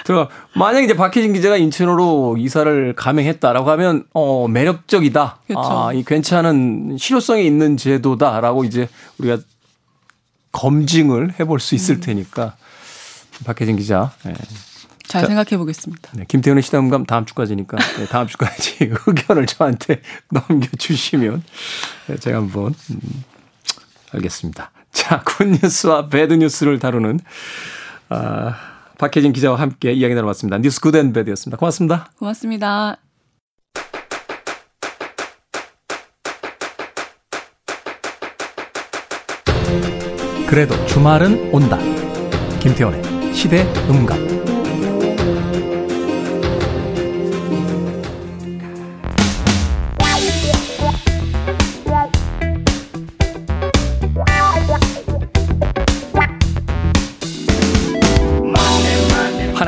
들어가. 0.05 0.29
만약 0.53 0.81
이제 0.81 0.95
박혜진 0.95 1.33
기자가 1.33 1.57
인천으로 1.57 2.37
이사를 2.39 2.93
감행했다라고 2.95 3.69
하면 3.71 4.05
어 4.13 4.47
매력적이다. 4.47 5.39
그렇죠. 5.47 5.61
아, 5.69 5.93
이 5.93 6.03
괜찮은 6.03 6.97
실효성이 6.99 7.45
있는 7.45 7.77
제도다라고 7.77 8.63
이제 8.63 8.89
우리가 9.17 9.37
검증을 10.51 11.35
해볼 11.39 11.59
수 11.59 11.75
있을 11.75 11.95
음. 11.95 12.01
테니까 12.01 12.55
박혜진 13.45 13.75
기자. 13.77 14.11
네. 14.23 14.33
잘 15.07 15.21
자, 15.21 15.27
생각해 15.27 15.57
보겠습니다. 15.57 16.11
네, 16.15 16.25
김태훈의 16.27 16.61
시대음감 16.63 17.05
다음 17.05 17.25
주까지니까 17.25 17.77
네, 17.97 18.05
다음 18.07 18.27
주까지 18.27 18.77
의견을 19.07 19.45
저한테 19.45 20.01
넘겨주시면 20.31 21.43
네, 22.07 22.17
제가 22.17 22.37
한번 22.37 22.73
음, 22.91 23.23
알겠습니다. 24.11 24.71
자, 24.91 25.21
굿뉴스와 25.21 26.07
배드뉴스를 26.07 26.79
다루는 26.79 27.19
아, 28.09 28.55
박혜진 28.97 29.31
기자와 29.31 29.59
함께 29.59 29.93
이야기 29.93 30.13
나눠봤습니다. 30.13 30.57
뉴스 30.57 30.81
good 30.81 30.99
and 30.99 31.13
bad였습니다. 31.13 31.57
고맙습니다. 31.57 32.11
고맙습니다. 32.17 32.97
그래도 40.47 40.85
주말은 40.87 41.53
온다. 41.53 41.77
김태훈의 42.59 43.33
시대 43.33 43.63
음감. 43.89 44.36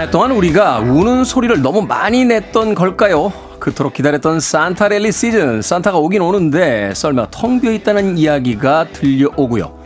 한해 0.09 0.11
동안 0.11 0.31
우리가 0.31 0.79
우는 0.79 1.23
소리를 1.23 1.61
너무 1.61 1.83
많이 1.83 2.25
냈던 2.25 2.73
걸까요? 2.73 3.31
그토록 3.59 3.93
기다렸던 3.93 4.39
산타 4.39 4.87
랠리 4.87 5.11
시즌 5.11 5.61
산타가 5.61 5.97
오긴 5.99 6.21
오는데 6.21 6.93
썰매가 6.95 7.29
텅 7.29 7.61
비어 7.61 7.71
있다는 7.71 8.17
이야기가 8.17 8.87
들려오고요. 8.91 9.77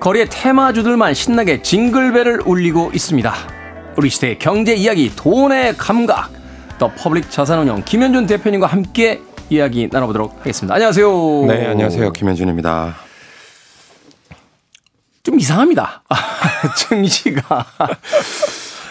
거리의 0.00 0.26
테마주들만 0.28 1.14
신나게 1.14 1.62
징글벨을 1.62 2.42
울리고 2.46 2.90
있습니다. 2.92 3.32
우리 3.96 4.10
시대의 4.10 4.38
경제 4.38 4.74
이야기 4.74 5.14
돈의 5.14 5.76
감각 5.76 6.30
더 6.78 6.90
퍼블릭 6.92 7.30
자산운용 7.30 7.84
김현준 7.84 8.26
대표님과 8.26 8.66
함께 8.66 9.20
이야기 9.50 9.88
나눠보도록 9.90 10.40
하겠습니다. 10.40 10.74
안녕하세요. 10.74 11.44
네, 11.46 11.66
안녕하세요. 11.68 12.12
김현준입니다. 12.12 12.96
좀 15.22 15.38
이상합니다. 15.38 16.02
증시가. 16.76 17.66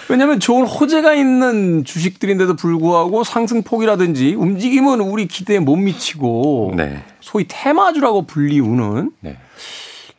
왜냐하면 0.09 0.39
좋은 0.39 0.65
호재가 0.65 1.13
있는 1.13 1.83
주식들인데도 1.85 2.55
불구하고 2.55 3.23
상승폭이라든지 3.23 4.33
움직임은 4.35 5.01
우리 5.01 5.27
기대에 5.27 5.59
못 5.59 5.75
미치고 5.75 6.73
네. 6.75 7.03
소위 7.21 7.45
테마주라고 7.47 8.23
불리우는 8.23 9.11
네. 9.19 9.37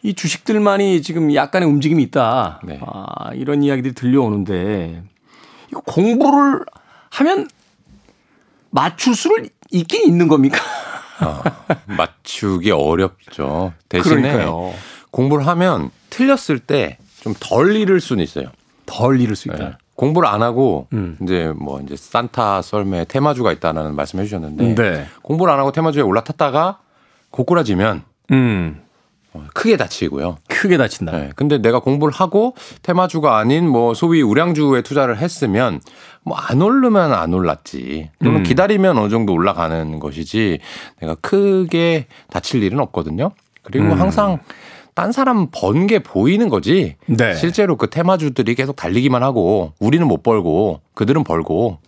이 0.03 0.15
주식들만이 0.15 1.03
지금 1.03 1.35
약간의 1.35 1.69
움직임이 1.69 2.03
있다. 2.05 2.61
네. 2.65 2.81
아, 2.87 3.33
이런 3.35 3.63
이야기들이 3.63 3.95
들려오는데 3.95 5.03
이거 5.71 5.81
공부를 5.81 6.65
하면 7.11 7.49
맞출 8.71 9.15
수를 9.15 9.51
있긴 9.71 10.07
있는 10.07 10.29
겁니까? 10.29 10.59
어, 11.21 11.43
맞추기 11.87 12.71
어렵죠. 12.71 13.73
대신에 13.89 14.23
그러니까요. 14.23 14.73
공부를 15.11 15.47
하면 15.47 15.91
틀렸을 16.11 16.61
때 16.61 16.99
좀 17.23 17.35
덜 17.39 17.77
잃을 17.77 18.01
수는 18.01 18.25
있어요. 18.25 18.47
덜 18.87 19.21
잃을 19.21 19.37
수 19.37 19.49
있다. 19.49 19.59
네. 19.59 19.73
공부를 20.01 20.27
안 20.31 20.41
하고 20.43 20.87
음. 20.95 21.19
이제 21.23 21.53
뭐 21.55 21.79
이제 21.83 21.95
산타 21.95 22.63
썰매 22.63 23.05
테마주가 23.05 23.53
있다는 23.53 23.95
말씀해 23.95 24.25
주셨는데 24.25 24.75
네. 24.75 25.07
공부를 25.21 25.53
안 25.53 25.59
하고 25.59 25.73
테마주에 25.73 26.01
올라탔다가 26.01 26.79
고꾸라지면 27.29 28.03
음. 28.31 28.81
어, 29.35 29.45
크게 29.53 29.77
다치고요. 29.77 30.39
크게 30.49 30.79
다친다. 30.79 31.13
네. 31.13 31.31
근데 31.37 31.59
내가 31.59 31.81
공부를 31.81 32.15
하고 32.15 32.55
테마주가 32.81 33.37
아닌 33.37 33.69
뭐 33.69 33.93
소위 33.93 34.23
우량주에 34.23 34.81
투자를 34.81 35.19
했으면 35.19 35.83
뭐 36.23 36.39
안 36.39 36.63
오르면 36.63 37.13
안 37.13 37.35
올랐지. 37.35 38.09
또는 38.25 38.39
음. 38.39 38.43
기다리면 38.43 38.97
어느 38.97 39.11
정도 39.11 39.35
올라가는 39.35 40.01
것이지 40.01 40.61
내가 41.01 41.15
크게 41.17 42.07
다칠 42.31 42.63
일은 42.63 42.81
없거든요. 42.81 43.33
그리고 43.63 43.85
음. 43.85 44.01
항상 44.01 44.39
딴 45.01 45.13
사람 45.13 45.49
번 45.51 45.87
게 45.87 45.99
보이는 46.01 46.51
거지. 46.51 46.97
네. 47.07 47.35
실제로 47.35 47.77
그 47.77 47.89
테마주들이 47.89 48.55
계속 48.55 48.77
달리기만 48.77 49.23
하고 49.23 49.73
우리는 49.79 50.07
못 50.07 50.23
벌고 50.23 50.83
그들은 50.93 51.25
벌고 51.25 51.79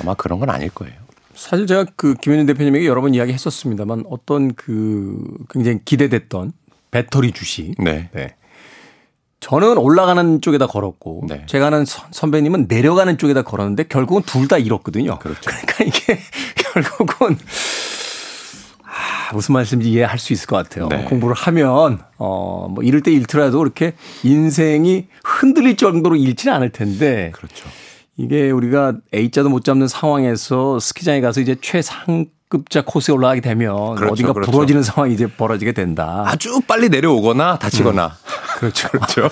아마 0.00 0.14
그런 0.14 0.40
건 0.40 0.48
아닐 0.48 0.70
거예요. 0.70 0.94
사실 1.34 1.66
제가 1.66 1.84
그 1.94 2.14
김현준 2.14 2.46
대표님에게 2.46 2.86
여러 2.86 3.02
번 3.02 3.12
이야기 3.14 3.34
했었습니다만 3.34 4.04
어떤 4.08 4.54
그 4.54 5.22
굉장히 5.50 5.80
기대됐던 5.84 6.52
배터리 6.90 7.32
주식. 7.32 7.74
네. 7.78 8.08
네. 8.14 8.34
저는 9.40 9.76
올라가는 9.76 10.40
쪽에다 10.40 10.66
걸었고 10.66 11.24
네. 11.28 11.44
제가 11.44 11.66
아는 11.66 11.84
선배님은 11.84 12.64
내려가는 12.66 13.18
쪽에다 13.18 13.42
걸었는데 13.42 13.84
결국은 13.88 14.22
둘 14.22 14.48
다 14.48 14.56
잃었거든요. 14.56 15.18
그렇죠. 15.18 15.50
그러니까 15.50 15.84
이게 15.84 16.18
결국은 16.72 17.34
아, 17.34 17.36
무슨 19.36 19.52
말씀인지 19.54 19.90
이해할 19.90 20.18
수 20.18 20.32
있을 20.32 20.46
것 20.46 20.56
같아요. 20.56 20.88
네. 20.88 21.04
공부를 21.04 21.34
하면 21.36 21.98
어 22.18 22.68
뭐 22.68 22.82
이럴 22.82 23.00
때 23.02 23.12
잃더라도 23.12 23.58
그렇게 23.58 23.92
인생이 24.22 25.06
흔들릴 25.24 25.76
정도로 25.76 26.16
잃지는 26.16 26.54
않을 26.54 26.70
텐데 26.70 27.30
그렇죠. 27.34 27.68
이게 28.16 28.50
우리가 28.50 28.94
A자도 29.14 29.48
못 29.50 29.64
잡는 29.64 29.88
상황에서 29.88 30.78
스키장에 30.78 31.20
가서 31.20 31.40
이제 31.40 31.56
최상 31.60 32.26
급자 32.54 32.82
코스에 32.82 33.12
올라가게 33.12 33.40
되면 33.40 33.96
그렇죠, 33.96 34.12
어딘가 34.12 34.32
그렇죠. 34.32 34.52
부러지는 34.52 34.84
상황이 34.84 35.12
이제 35.12 35.26
벌어지게 35.26 35.72
된다. 35.72 36.22
아주 36.24 36.60
빨리 36.60 36.88
내려오거나 36.88 37.58
다치거나. 37.58 38.06
음. 38.06 38.34
그렇죠. 38.58 38.88
그렇죠. 38.90 39.28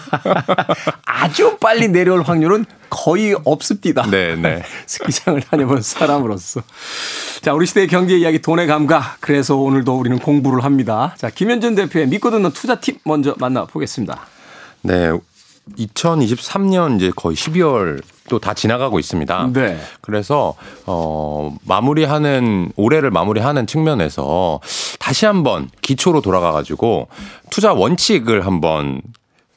아주 1.06 1.56
빨리 1.60 1.86
내려올 1.86 2.22
확률은 2.22 2.64
거의 2.90 3.36
없습니다. 3.44 4.10
네, 4.10 4.34
네. 4.34 4.64
스키장을 4.86 5.40
다녀본 5.42 5.82
사람으로서. 5.82 6.62
자, 7.42 7.54
우리 7.54 7.66
시대의 7.66 7.86
경제 7.86 8.16
이야기 8.16 8.42
돈의 8.42 8.66
감각. 8.66 9.18
그래서 9.20 9.54
오늘도 9.56 9.96
우리는 9.96 10.18
공부를 10.18 10.64
합니다. 10.64 11.14
자, 11.16 11.30
김현준 11.30 11.76
대표의 11.76 12.08
믿고 12.08 12.32
듣는 12.32 12.50
투자 12.50 12.80
팁 12.80 12.98
먼저 13.04 13.36
만나보겠습니다. 13.38 14.20
네. 14.82 15.12
2023년 15.78 16.96
이제 16.96 17.12
거의 17.14 17.36
12월 17.36 18.02
또 18.32 18.38
다 18.38 18.54
지나가고 18.54 18.98
있습니다. 18.98 19.50
네. 19.52 19.78
그래서 20.00 20.54
어 20.86 21.54
마무리하는 21.66 22.72
올해를 22.76 23.10
마무리하는 23.10 23.66
측면에서 23.66 24.58
다시 24.98 25.26
한번 25.26 25.68
기초로 25.82 26.22
돌아가 26.22 26.50
가지고 26.50 27.08
투자 27.50 27.74
원칙을 27.74 28.46
한번 28.46 29.02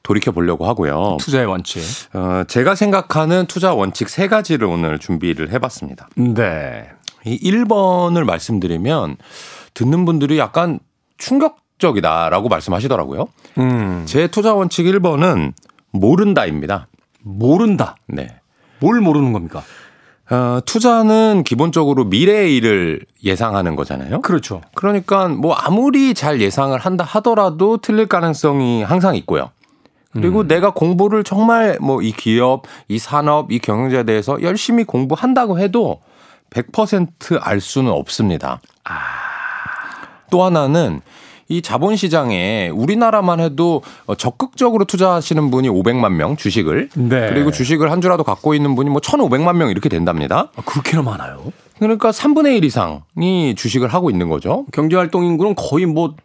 돌이켜 0.03 0.33
보려고 0.33 0.67
하고요. 0.67 1.15
투자의 1.21 1.45
원칙. 1.45 1.81
어 2.13 2.43
제가 2.49 2.75
생각하는 2.75 3.45
투자 3.45 3.73
원칙 3.73 4.09
세 4.09 4.27
가지를 4.27 4.67
오늘 4.67 4.99
준비를 4.99 5.53
해 5.53 5.59
봤습니다. 5.59 6.09
네. 6.17 6.89
이 7.23 7.39
1번을 7.49 8.25
말씀드리면 8.25 9.15
듣는 9.73 10.03
분들이 10.03 10.37
약간 10.37 10.79
충격적이다라고 11.17 12.49
말씀하시더라고요. 12.49 13.27
음. 13.57 14.03
제 14.05 14.27
투자 14.27 14.53
원칙 14.53 14.85
1번은 14.85 15.53
모른다입니다. 15.91 16.87
모른다. 17.23 17.95
네. 18.07 18.27
뭘 18.79 19.01
모르는 19.01 19.33
겁니까? 19.33 19.63
어, 20.29 20.59
투자는 20.65 21.43
기본적으로 21.43 22.05
미래의 22.05 22.55
일을 22.55 23.01
예상하는 23.23 23.75
거잖아요. 23.75 24.21
그렇죠. 24.21 24.61
그러니까 24.73 25.27
뭐 25.27 25.53
아무리 25.53 26.13
잘 26.13 26.41
예상을 26.41 26.77
한다 26.77 27.03
하더라도 27.03 27.77
틀릴 27.77 28.07
가능성이 28.07 28.81
항상 28.83 29.15
있고요. 29.15 29.51
그리고 30.13 30.41
음. 30.41 30.47
내가 30.47 30.71
공부를 30.71 31.23
정말 31.23 31.77
뭐 31.81 32.01
이 32.01 32.11
기업, 32.11 32.63
이 32.87 32.97
산업, 32.97 33.51
이 33.51 33.59
경영자에 33.59 34.03
대해서 34.03 34.41
열심히 34.41 34.83
공부한다고 34.83 35.59
해도 35.59 36.01
100%알 36.49 37.59
수는 37.59 37.91
없습니다. 37.91 38.61
아. 38.85 38.99
또 40.31 40.43
하나는 40.43 41.01
이 41.47 41.61
자본시장에 41.61 42.69
우리나라만 42.73 43.39
해도 43.39 43.81
적극적으로 44.17 44.85
투자하시는 44.85 45.51
분이 45.51 45.69
500만 45.69 46.13
명 46.13 46.35
주식을 46.37 46.89
네. 46.95 47.27
그리고 47.29 47.51
주식을 47.51 47.91
한 47.91 48.01
주라도 48.01 48.23
갖고 48.23 48.53
있는 48.55 48.75
분이 48.75 48.89
뭐 48.89 48.99
1,500만 48.99 49.55
명 49.55 49.69
이렇게 49.69 49.87
된답니다. 49.89 50.49
아, 50.55 50.61
그렇게나 50.65 51.03
많아요? 51.03 51.51
그러니까 51.77 52.11
3분의 52.11 52.57
1 52.57 52.63
이상이 52.63 53.53
주식을 53.55 53.89
하고 53.89 54.09
있는 54.09 54.29
거죠. 54.29 54.65
경제활동 54.71 55.25
인구는 55.25 55.55
거의 55.55 55.85
뭐 55.85 56.15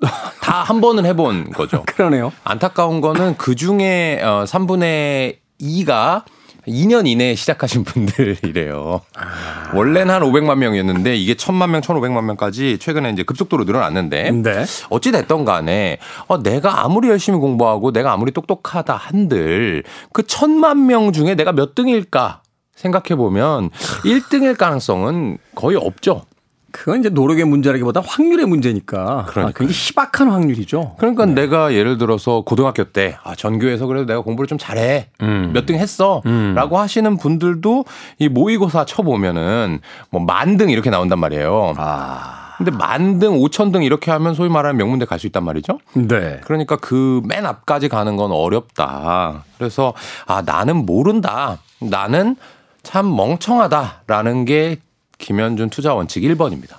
다 0.40 0.62
한 0.64 0.80
번은 0.80 1.04
해본 1.04 1.50
거죠. 1.52 1.82
그러네요. 1.86 2.32
안타까운 2.44 3.00
거는 3.00 3.36
그 3.36 3.54
중에 3.54 4.20
3분의 4.22 5.34
어, 5.34 5.38
2가 5.60 6.24
2년 6.70 7.06
이내에 7.06 7.34
시작하신 7.34 7.84
분들이래요. 7.84 9.00
아. 9.16 9.72
원래는 9.74 10.14
한 10.14 10.22
500만 10.22 10.58
명이었는데 10.58 11.16
이게 11.16 11.34
1000만 11.34 11.70
명, 11.70 11.80
1500만 11.80 12.24
명까지 12.24 12.78
최근에 12.78 13.10
이제 13.10 13.22
급속도로 13.22 13.64
늘어났는데 13.64 14.30
네. 14.30 14.64
어찌 14.88 15.12
됐던 15.12 15.44
간에 15.44 15.98
어, 16.26 16.42
내가 16.42 16.84
아무리 16.84 17.08
열심히 17.08 17.38
공부하고 17.38 17.92
내가 17.92 18.12
아무리 18.12 18.32
똑똑하다 18.32 18.96
한들 18.96 19.82
그 20.12 20.22
1000만 20.22 20.86
명 20.86 21.12
중에 21.12 21.34
내가 21.34 21.52
몇 21.52 21.74
등일까 21.74 22.42
생각해 22.74 23.16
보면 23.16 23.70
1등일 24.04 24.56
가능성은 24.56 25.38
거의 25.54 25.76
없죠. 25.76 26.24
그건 26.72 27.00
이제 27.00 27.08
노력의 27.08 27.44
문제라기보다 27.44 28.00
확률의 28.04 28.46
문제니까. 28.46 29.24
그러니까. 29.28 29.40
아, 29.40 29.52
굉장히 29.56 29.72
희박한 29.72 30.30
확률이죠. 30.30 30.94
그러니까 30.98 31.26
네. 31.26 31.34
내가 31.34 31.74
예를 31.74 31.98
들어서 31.98 32.42
고등학교 32.42 32.84
때, 32.84 33.16
아, 33.24 33.34
전교에서 33.34 33.86
그래도 33.86 34.06
내가 34.06 34.20
공부를 34.20 34.46
좀 34.46 34.58
잘해. 34.58 35.08
음. 35.22 35.50
몇등 35.52 35.76
했어. 35.76 36.22
음. 36.26 36.52
라고 36.54 36.78
하시는 36.78 37.16
분들도 37.16 37.84
이 38.18 38.28
모의고사 38.28 38.84
쳐보면은 38.84 39.80
뭐 40.10 40.22
만 40.24 40.56
등 40.56 40.70
이렇게 40.70 40.90
나온단 40.90 41.18
말이에요. 41.18 41.74
아. 41.76 42.54
근데 42.58 42.70
만 42.72 43.18
등, 43.18 43.38
오천 43.38 43.72
등 43.72 43.82
이렇게 43.82 44.10
하면 44.10 44.34
소위 44.34 44.50
말하는 44.50 44.76
명문대 44.76 45.06
갈 45.06 45.18
수 45.18 45.26
있단 45.26 45.42
말이죠. 45.44 45.78
네. 45.94 46.40
그러니까 46.44 46.76
그 46.76 47.22
맨 47.24 47.46
앞까지 47.46 47.88
가는 47.88 48.16
건 48.16 48.32
어렵다. 48.32 49.44
그래서 49.56 49.94
아, 50.26 50.42
나는 50.44 50.84
모른다. 50.84 51.56
나는 51.80 52.36
참 52.82 53.14
멍청하다라는 53.16 54.44
게 54.44 54.76
김현준 55.20 55.70
투자 55.70 55.94
원칙 55.94 56.22
1번입니다. 56.22 56.78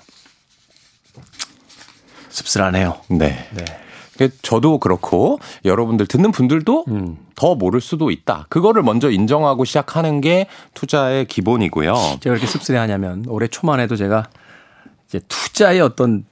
씁쓸하네요. 2.30 2.98
네. 3.10 3.48
네. 3.52 3.66
저도 4.42 4.80
그렇고 4.80 5.40
여러분들 5.66 6.06
듣는 6.06 6.32
분들도 6.32 6.86
음. 6.90 7.18
더 7.36 7.56
모를 7.56 7.82
수도 7.82 8.12
있다. 8.12 8.46
그거를 8.50 8.84
먼저 8.84 9.10
인정하고 9.10 9.66
시작하는 9.66 10.22
게 10.22 10.48
투자의 10.74 11.26
기본이고요. 11.26 11.94
제가 12.20 12.36
그렇게 12.36 12.46
씁쓸해하냐면 12.46 13.26
올해 13.28 13.48
초만 13.48 13.80
해도 13.80 13.96
제가 13.96 14.30
이제 15.08 15.22
투자의 15.28 15.82
어떤 15.82 16.26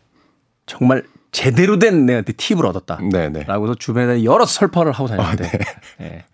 정말 0.67 1.03
제대로 1.31 1.79
된 1.79 2.05
내한테 2.05 2.33
팁을 2.33 2.65
얻었다. 2.65 2.99
네네. 3.11 3.45
라고서 3.47 3.75
주변에 3.75 4.23
여러 4.23 4.45
설파를 4.45 4.91
하고 4.91 5.07
다녔는데 5.07 5.45
아, 5.45 5.49
네. 5.49 5.59
네. 5.97 6.25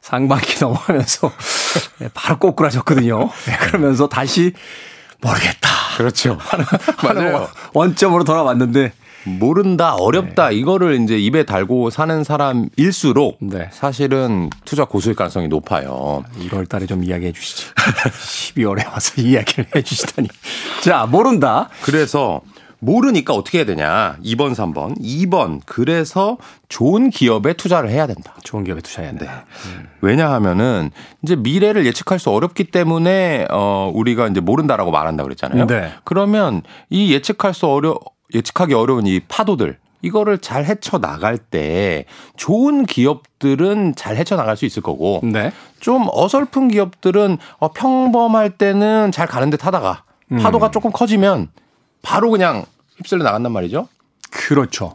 상반기 0.00 0.58
넘어가면서 0.60 1.30
바로 2.14 2.38
꼬꾸라졌거든요. 2.38 3.18
네. 3.18 3.56
그러면서 3.58 4.08
다시 4.08 4.52
모르겠다. 5.22 5.68
그렇죠. 5.96 6.36
하는, 6.40 6.64
하는 6.96 7.46
원점으로 7.72 8.24
돌아왔는데 8.24 8.92
모른다, 9.24 9.94
어렵다 9.94 10.48
네. 10.48 10.56
이거를 10.56 11.00
이제 11.00 11.16
입에 11.16 11.44
달고 11.44 11.90
사는 11.90 12.24
사람일수록 12.24 13.38
네. 13.40 13.68
사실은 13.72 14.50
투자 14.64 14.84
고수일 14.84 15.14
가능성이 15.14 15.48
높아요. 15.48 16.24
1월 16.40 16.68
달에 16.68 16.86
좀 16.86 17.04
이야기해 17.04 17.32
주시지. 17.32 17.66
12월에 17.74 18.86
와서 18.90 19.14
이야기를 19.22 19.66
해 19.76 19.82
주시다니. 19.82 20.28
자, 20.82 21.06
모른다. 21.06 21.68
그래서 21.82 22.40
모르니까 22.82 23.32
어떻게 23.32 23.58
해야 23.58 23.64
되냐? 23.64 24.16
2번, 24.24 24.54
3번. 24.54 25.00
2번. 25.00 25.60
그래서 25.66 26.36
좋은 26.68 27.10
기업에 27.10 27.52
투자를 27.52 27.90
해야 27.90 28.08
된다. 28.08 28.34
좋은 28.42 28.64
기업에 28.64 28.80
투자해야 28.80 29.12
돼. 29.12 29.28
왜냐하면은 30.00 30.90
이제 31.22 31.36
미래를 31.36 31.86
예측할 31.86 32.18
수 32.18 32.30
어렵기 32.30 32.64
때문에 32.64 33.46
어 33.50 33.92
우리가 33.94 34.26
이제 34.26 34.40
모른다라고 34.40 34.90
말한다 34.90 35.22
그랬잖아요. 35.22 35.68
네. 35.68 35.92
그러면 36.02 36.62
이 36.90 37.14
예측할 37.14 37.54
수 37.54 37.68
어려 37.68 38.00
예측하기 38.34 38.74
어려운 38.74 39.06
이 39.06 39.20
파도들 39.20 39.78
이거를 40.02 40.38
잘 40.38 40.64
헤쳐 40.64 40.98
나갈 40.98 41.38
때 41.38 42.06
좋은 42.36 42.84
기업들은 42.84 43.94
잘 43.94 44.16
헤쳐 44.16 44.34
나갈 44.34 44.56
수 44.56 44.64
있을 44.64 44.82
거고 44.82 45.20
네. 45.22 45.52
좀 45.78 46.08
어설픈 46.10 46.66
기업들은 46.66 47.38
어 47.60 47.70
평범할 47.70 48.50
때는 48.50 49.12
잘 49.12 49.28
가는 49.28 49.50
듯 49.50 49.64
하다가 49.64 50.02
파도가 50.40 50.72
조금 50.72 50.90
커지면 50.90 51.48
바로 52.02 52.30
그냥 52.30 52.64
휩쓸려 52.98 53.22
나간단 53.24 53.52
말이죠. 53.52 53.88
그렇죠. 54.30 54.92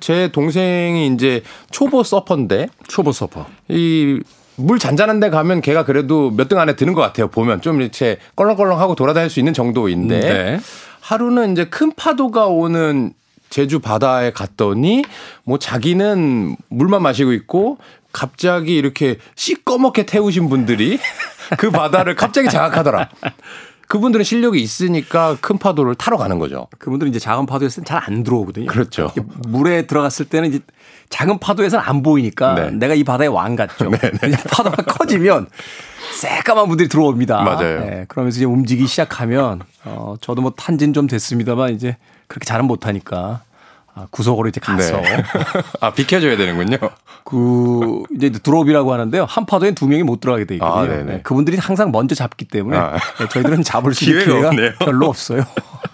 제 0.00 0.28
동생이 0.28 1.08
이제 1.08 1.42
초보 1.70 2.02
서퍼인데 2.02 2.68
초보 2.88 3.12
서퍼. 3.12 3.46
이 3.68 4.20
물 4.56 4.78
잔잔한 4.78 5.18
데 5.20 5.30
가면 5.30 5.60
걔가 5.60 5.84
그래도 5.84 6.30
몇 6.30 6.48
등 6.48 6.58
안에 6.60 6.76
드는 6.76 6.94
것 6.94 7.00
같아요. 7.00 7.28
보면 7.28 7.60
좀 7.60 7.80
이렇게 7.80 8.18
껄렁껄렁하고 8.36 8.94
돌아다닐 8.94 9.30
수 9.30 9.40
있는 9.40 9.52
정도인데 9.52 10.20
네. 10.20 10.60
하루는 11.00 11.52
이제 11.52 11.64
큰 11.64 11.92
파도가 11.92 12.46
오는 12.46 13.12
제주 13.50 13.80
바다에 13.80 14.30
갔더니 14.32 15.04
뭐 15.44 15.58
자기는 15.58 16.56
물만 16.68 17.02
마시고 17.02 17.32
있고 17.32 17.78
갑자기 18.12 18.76
이렇게 18.76 19.18
시꺼멓게 19.34 20.06
태우신 20.06 20.48
분들이 20.48 21.00
그 21.58 21.70
바다를 21.70 22.14
갑자기 22.14 22.48
장악하더라. 22.48 23.08
그분들은 23.94 24.24
실력이 24.24 24.60
있으니까 24.60 25.36
큰 25.40 25.56
파도를 25.56 25.94
타러 25.94 26.16
가는 26.16 26.40
거죠. 26.40 26.66
그분들은 26.80 27.10
이제 27.10 27.20
작은 27.20 27.46
파도에서는 27.46 27.84
잘 27.84 28.04
안 28.04 28.24
들어오거든요. 28.24 28.66
그렇죠. 28.66 29.12
물에 29.46 29.86
들어갔을 29.86 30.24
때는 30.26 30.48
이제 30.48 30.60
작은 31.10 31.38
파도에서는 31.38 31.82
안 31.82 32.02
보이니까 32.02 32.54
네. 32.54 32.70
내가 32.72 32.94
이 32.94 33.04
바다의 33.04 33.28
왕 33.28 33.54
같죠. 33.54 33.90
그냥 34.20 34.40
파도가 34.50 34.82
커지면 34.82 35.46
새까만 36.20 36.66
분들이 36.66 36.88
들어옵니다. 36.88 37.42
맞아요. 37.42 37.80
네, 37.84 38.04
그러면서 38.08 38.38
이제 38.38 38.44
움직이기 38.44 38.88
시작하면 38.88 39.60
어 39.84 40.16
저도 40.20 40.42
뭐 40.42 40.52
탄진 40.56 40.92
좀 40.92 41.06
됐습니다만 41.06 41.72
이제 41.72 41.96
그렇게 42.26 42.44
잘은 42.46 42.64
못하니까 42.66 43.42
아, 43.96 44.06
구석으로 44.10 44.48
이제 44.48 44.60
가서 44.60 45.00
네. 45.00 45.22
아, 45.80 45.92
비켜줘야 45.92 46.36
되는군요. 46.36 46.78
그 47.24 48.02
이제 48.16 48.28
드롭이라고 48.30 48.92
하는데요. 48.92 49.24
한 49.28 49.46
파도에 49.46 49.72
두 49.72 49.86
명이 49.86 50.02
못 50.02 50.20
들어가게 50.20 50.46
돼 50.46 50.54
있거든요. 50.56 51.00
아. 51.00 51.02
네, 51.04 51.20
그분들이 51.22 51.56
항상 51.58 51.92
먼저 51.92 52.16
잡기 52.16 52.44
때문에 52.46 52.76
아. 52.76 52.98
네, 53.20 53.28
저희들은 53.28 53.62
잡을 53.62 53.94
수 53.94 54.04
있는 54.04 54.24
기회가 54.24 54.48
없네요. 54.48 54.72
별로 54.80 55.06
없어요. 55.06 55.44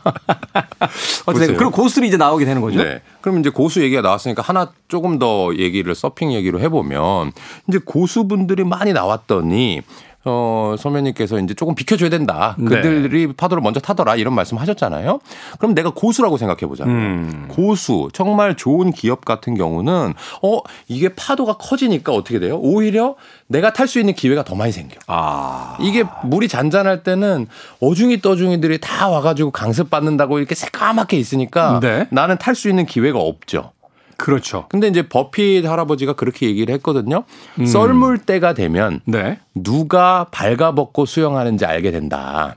어쨌든. 1.27 1.57
그럼 1.57 1.73
고수들이 1.73 2.09
이제 2.09 2.17
나오게 2.17 2.47
되는 2.47 2.63
거죠. 2.63 2.83
네. 2.83 3.03
그럼 3.21 3.41
이제 3.41 3.51
고수 3.51 3.83
얘기가 3.83 4.01
나왔으니까 4.01 4.43
하나 4.43 4.73
조금 4.89 5.19
더 5.19 5.55
얘기를 5.57 5.95
서핑 5.95 6.33
얘기로 6.33 6.59
해보면 6.61 7.33
이제 7.69 7.79
고수분들이 7.85 8.65
많이 8.65 8.95
나왔더니 8.95 9.83
어, 10.25 10.75
선배님께서 10.79 11.39
이제 11.41 11.55
조금 11.55 11.75
비켜줘야 11.75 12.11
된다. 12.11 12.55
네. 12.59 12.69
그들이 12.69 13.33
파도를 13.33 13.63
먼저 13.63 13.81
타더라. 13.81 14.17
이런 14.17 14.35
말씀 14.35 14.59
하셨잖아요. 14.59 15.21
그럼 15.59 15.75
내가 15.75 15.91
고수라고 15.91 16.37
생각해 16.37 16.61
보자고요. 16.61 16.95
음. 16.95 17.49
고수, 17.49 18.09
정말 18.13 18.57
좋은 18.57 18.93
기업 18.93 19.25
같은 19.25 19.55
경우는 19.55 20.15
어, 20.43 20.61
이게 20.89 21.09
파도가 21.15 21.55
커지니까 21.55 22.13
어떻게 22.13 22.39
돼요? 22.39 22.59
오히려 22.59 23.17
내가 23.47 23.73
탈 23.73 23.89
수 23.89 23.99
있는 23.99 24.15
기회가 24.15 24.45
더 24.45 24.55
많이 24.55 24.73
생겨. 24.73 24.97
아. 25.07 25.77
이게 25.81 26.05
물이 26.25 26.49
잔잔할 26.49 27.03
때는 27.03 27.47
어중이 27.81 28.21
떠중이들이 28.21 28.79
다 28.81 29.09
와가지고 29.09 29.51
강습받는다고 29.51 30.39
이렇게 30.39 30.55
새까맣게 30.55 31.17
있으니까 31.17 31.81
네. 31.81 32.07
나는 32.11 32.37
탈 32.39 32.55
수 32.55 32.69
있는 32.69 32.85
기회가 32.85 33.19
없죠. 33.19 33.73
그렇죠. 34.21 34.67
근데 34.69 34.87
이제 34.89 35.09
버핏 35.09 35.67
할아버지가 35.67 36.13
그렇게 36.13 36.47
얘기를 36.47 36.75
했거든요. 36.75 37.25
썰물 37.67 38.19
때가 38.19 38.55
되면 38.55 39.01
네. 39.07 39.39
누가 39.55 40.27
발가벗고 40.31 41.07
수영하는지 41.07 41.65
알게 41.65 41.91
된다. 41.91 42.57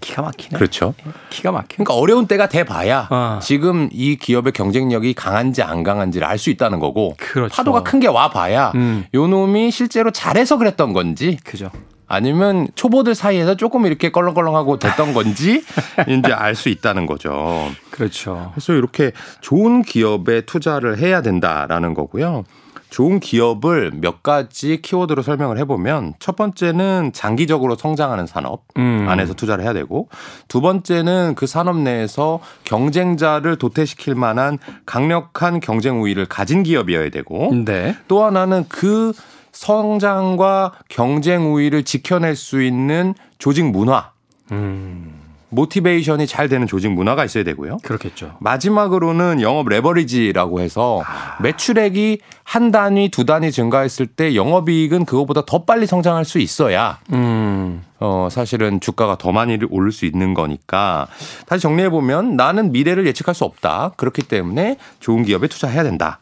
기가 0.00 0.22
막히네. 0.22 0.56
그렇죠. 0.56 0.94
기가 1.28 1.52
막혀. 1.52 1.66
그러니까 1.76 1.94
어려운 1.94 2.26
때가 2.26 2.48
돼 2.48 2.64
봐야 2.64 3.06
아. 3.10 3.38
지금 3.42 3.88
이 3.92 4.16
기업의 4.16 4.52
경쟁력이 4.54 5.12
강한지 5.12 5.62
안 5.62 5.82
강한지를 5.82 6.26
알 6.26 6.38
수 6.38 6.48
있다는 6.50 6.78
거고 6.80 7.14
그렇죠. 7.18 7.54
파도가 7.54 7.82
큰 7.82 8.00
게 8.00 8.06
와 8.08 8.30
봐야 8.30 8.72
음. 8.76 9.04
요 9.14 9.26
놈이 9.26 9.70
실제로 9.70 10.10
잘해서 10.10 10.56
그랬던 10.56 10.94
건지 10.94 11.36
그죠. 11.44 11.70
아니면 12.10 12.66
초보들 12.74 13.14
사이에서 13.14 13.54
조금 13.54 13.86
이렇게 13.86 14.10
껄렁껄렁하고 14.10 14.80
됐던 14.80 15.14
건지 15.14 15.62
이제 16.08 16.32
알 16.32 16.56
수 16.56 16.68
있다는 16.68 17.06
거죠. 17.06 17.70
그렇죠. 17.90 18.50
그래서 18.52 18.72
이렇게 18.72 19.12
좋은 19.40 19.82
기업에 19.82 20.40
투자를 20.42 20.98
해야 20.98 21.22
된다라는 21.22 21.94
거고요. 21.94 22.42
좋은 22.90 23.20
기업을 23.20 23.92
몇 23.94 24.24
가지 24.24 24.82
키워드로 24.82 25.22
설명을 25.22 25.58
해보면 25.58 26.14
첫 26.18 26.34
번째는 26.34 27.12
장기적으로 27.14 27.76
성장하는 27.76 28.26
산업 28.26 28.64
음. 28.76 29.06
안에서 29.08 29.34
투자를 29.34 29.62
해야 29.62 29.72
되고 29.72 30.08
두 30.48 30.60
번째는 30.60 31.36
그 31.36 31.46
산업 31.46 31.76
내에서 31.78 32.40
경쟁자를 32.64 33.54
도태시킬 33.56 34.16
만한 34.16 34.58
강력한 34.84 35.60
경쟁 35.60 36.02
우위를 36.02 36.26
가진 36.26 36.64
기업이어야 36.64 37.10
되고 37.10 37.54
네. 37.64 37.96
또 38.08 38.24
하나는 38.24 38.64
그 38.68 39.12
성장과 39.60 40.72
경쟁 40.88 41.52
우위를 41.52 41.82
지켜낼 41.82 42.34
수 42.34 42.62
있는 42.62 43.14
조직 43.36 43.66
문화, 43.66 44.12
음. 44.52 45.20
모티베이션이 45.50 46.26
잘 46.26 46.48
되는 46.48 46.66
조직 46.66 46.90
문화가 46.90 47.26
있어야 47.26 47.44
되고요. 47.44 47.76
그렇겠죠. 47.82 48.38
마지막으로는 48.40 49.42
영업 49.42 49.68
레버리지라고 49.68 50.60
해서 50.60 51.02
매출액이 51.42 52.20
한 52.42 52.70
단위, 52.70 53.10
두 53.10 53.26
단위 53.26 53.52
증가했을 53.52 54.06
때 54.06 54.34
영업이익은 54.34 55.04
그거보다 55.04 55.42
더 55.44 55.64
빨리 55.64 55.86
성장할 55.86 56.24
수 56.24 56.38
있어야 56.38 56.98
음. 57.12 57.84
어, 57.98 58.28
사실은 58.30 58.80
주가가 58.80 59.18
더 59.18 59.30
많이 59.30 59.58
오를 59.68 59.92
수 59.92 60.06
있는 60.06 60.32
거니까 60.32 61.06
다시 61.44 61.60
정리해 61.60 61.90
보면 61.90 62.34
나는 62.34 62.72
미래를 62.72 63.06
예측할 63.06 63.34
수 63.34 63.44
없다. 63.44 63.92
그렇기 63.98 64.22
때문에 64.22 64.78
좋은 65.00 65.22
기업에 65.22 65.48
투자해야 65.48 65.82
된다. 65.82 66.18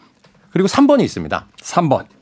그리고 0.51 0.67
3번이 0.67 1.03
있습니다. 1.03 1.47
3번. 1.63 2.18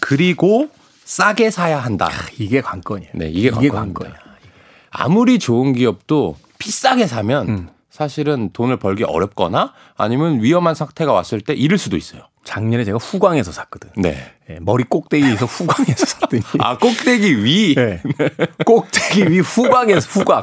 그리고 0.00 0.68
싸게 1.04 1.50
사야 1.50 1.78
한다. 1.78 2.10
이게 2.38 2.60
관건이에요. 2.60 3.12
네, 3.14 3.28
이게 3.28 3.48
이게. 3.48 3.68
관건이야. 3.68 4.14
아무리 4.90 5.38
좋은 5.38 5.72
기업도 5.72 6.36
비싸게 6.58 7.06
사면 7.06 7.48
음. 7.48 7.68
사실은 7.90 8.50
돈을 8.52 8.76
벌기 8.78 9.04
어렵거나 9.04 9.72
아니면 9.96 10.42
위험한 10.42 10.74
상태가 10.74 11.12
왔을 11.12 11.40
때 11.40 11.54
잃을 11.54 11.78
수도 11.78 11.96
있어요. 11.96 12.22
작년에 12.44 12.84
제가 12.84 12.98
후광에서 12.98 13.52
샀거든. 13.52 13.90
네. 13.96 14.32
예, 14.50 14.58
머리 14.60 14.84
꼭대기에서 14.84 15.44
후광에서 15.46 16.06
샀더니 16.06 16.42
아, 16.58 16.78
꼭대기 16.78 17.44
위. 17.44 17.74
네. 17.74 18.00
꼭대기 18.64 19.30
위 19.30 19.40
후광에서 19.40 20.20
후광. 20.20 20.42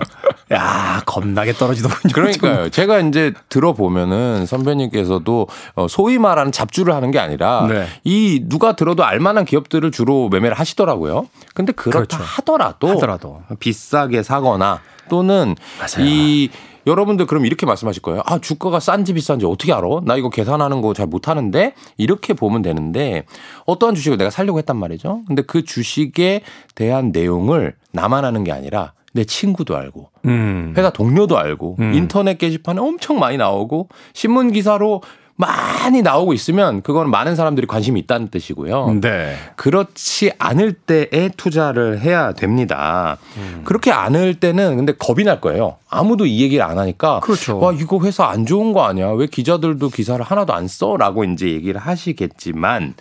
야, 0.52 1.02
겁나게 1.06 1.54
떨어지더군요. 1.54 2.14
그러니까요. 2.14 2.70
제가 2.70 3.00
이제 3.00 3.34
들어보면은 3.50 4.46
선배님께서도 4.46 5.48
어, 5.76 5.88
소위 5.88 6.20
말하는 6.20 6.52
잡주를 6.52 6.94
하는 6.94 7.10
게 7.10 7.20
아니라 7.20 7.66
네. 7.68 7.88
이 8.04 8.44
누가 8.44 8.76
들어도 8.76 9.04
알만한 9.04 9.46
기업들을 9.46 9.90
주로 9.92 10.30
매매를 10.30 10.58
하시더라고요. 10.58 11.28
근데 11.56 11.72
그렇다 11.72 12.18
그렇죠. 12.18 12.18
하더라도, 12.24 12.90
하더라도. 12.90 13.42
비싸게 13.60 14.22
사거나 14.22 14.82
또는 15.10 15.56
맞아요. 15.80 16.08
이 16.08 16.50
여러분들 16.88 17.26
그럼 17.26 17.46
이렇게 17.46 17.66
말씀하실 17.66 18.02
거예요. 18.02 18.22
아, 18.26 18.40
주가가 18.40 18.80
싼지 18.80 19.14
비싼지 19.14 19.46
어떻게 19.46 19.74
알아? 19.74 20.02
나 20.04 20.16
이거 20.18 20.30
계산하는 20.30 20.82
거 20.82 20.94
잘 20.94 21.08
못하는데? 21.08 21.74
이렇게 21.98 22.34
보면 22.34 22.62
되는데 22.62 23.26
어떠한 23.66 23.96
주식을 23.96 24.18
내가 24.18 24.30
살려고 24.30 24.60
했단 24.60 24.78
말이죠. 24.78 25.22
근데 25.28 25.42
그 25.42 25.64
주식에 25.64 26.42
대한 26.76 27.12
내용을 27.12 27.76
나만 27.92 28.24
아는 28.24 28.44
게 28.44 28.52
아니라 28.52 28.94
내 29.14 29.24
친구도 29.24 29.76
알고 29.78 30.10
음. 30.26 30.74
회사 30.78 30.90
동료도 30.92 31.38
알고 31.38 31.78
음. 31.80 31.94
인터넷 31.94 32.38
게시판에 32.38 32.80
엄청 32.82 33.20
많이 33.20 33.38
나오고 33.38 33.90
신문 34.14 34.52
기사로 34.52 35.02
많이 35.38 36.02
나오고 36.02 36.32
있으면 36.34 36.82
그건 36.82 37.10
많은 37.12 37.36
사람들이 37.36 37.68
관심이 37.68 38.00
있다는 38.00 38.30
뜻이고요. 38.30 39.00
네. 39.02 39.36
그렇지 39.58 40.32
않을 40.40 40.72
때에 40.74 41.30
투자를 41.36 42.00
해야 42.00 42.32
됩니다. 42.32 43.18
음. 43.38 43.62
그렇게 43.66 43.92
않을 43.92 44.36
때는 44.36 44.78
근데 44.78 44.94
겁이 44.94 45.26
날 45.26 45.42
거예요. 45.42 45.76
아무도 45.90 46.26
이 46.26 46.42
얘기를 46.42 46.64
안 46.64 46.80
하니까 46.80 47.20
그렇죠. 47.20 47.60
와 47.60 47.74
이거 47.74 48.00
회사 48.04 48.26
안 48.28 48.46
좋은 48.46 48.72
거 48.72 48.84
아니야? 48.84 49.10
왜 49.12 49.28
기자들도 49.28 49.90
기사를 49.90 50.24
하나도 50.24 50.54
안 50.54 50.68
써?라고 50.70 51.26
이제 51.26 51.50
얘기를 51.50 51.82
하시겠지만 51.82 52.94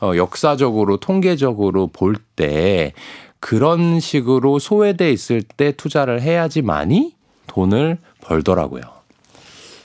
어, 0.00 0.12
역사적으로 0.16 0.98
통계적으로 0.98 1.88
볼 1.88 2.14
때 2.36 2.92
그런 3.40 3.98
식으로 3.98 4.60
소외돼 4.60 5.10
있을 5.10 5.42
때 5.42 5.72
투자를 5.72 6.22
해야지만이 6.22 7.14
돈을 7.48 7.98
벌더라고요. 8.20 8.82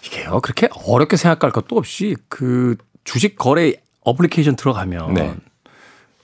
이게요. 0.07 0.39
그렇게 0.41 0.69
어렵게 0.85 1.17
생각할 1.17 1.51
것도 1.51 1.77
없이 1.77 2.15
그 2.29 2.75
주식 3.03 3.37
거래 3.37 3.73
어플리케이션 4.01 4.55
들어가면 4.55 5.13
네. 5.13 5.35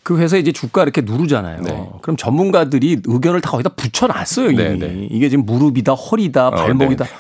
그 0.04 0.18
회사 0.20 0.36
이제 0.38 0.52
주가 0.52 0.84
이렇게 0.84 1.02
누르잖아요. 1.02 1.62
네. 1.62 1.90
그럼 2.02 2.18
전문가들이 2.18 3.02
의견을 3.06 3.42
다 3.42 3.52
거기다 3.52 3.70
붙여놨어요. 3.70 4.52
이미 4.52 4.58
네, 4.58 4.76
네. 4.76 5.08
이게 5.12 5.30
지금 5.30 5.46
무릎이다, 5.46 5.94
허리다, 5.94 6.50
발목이다. 6.52 7.06
네. 7.06 7.12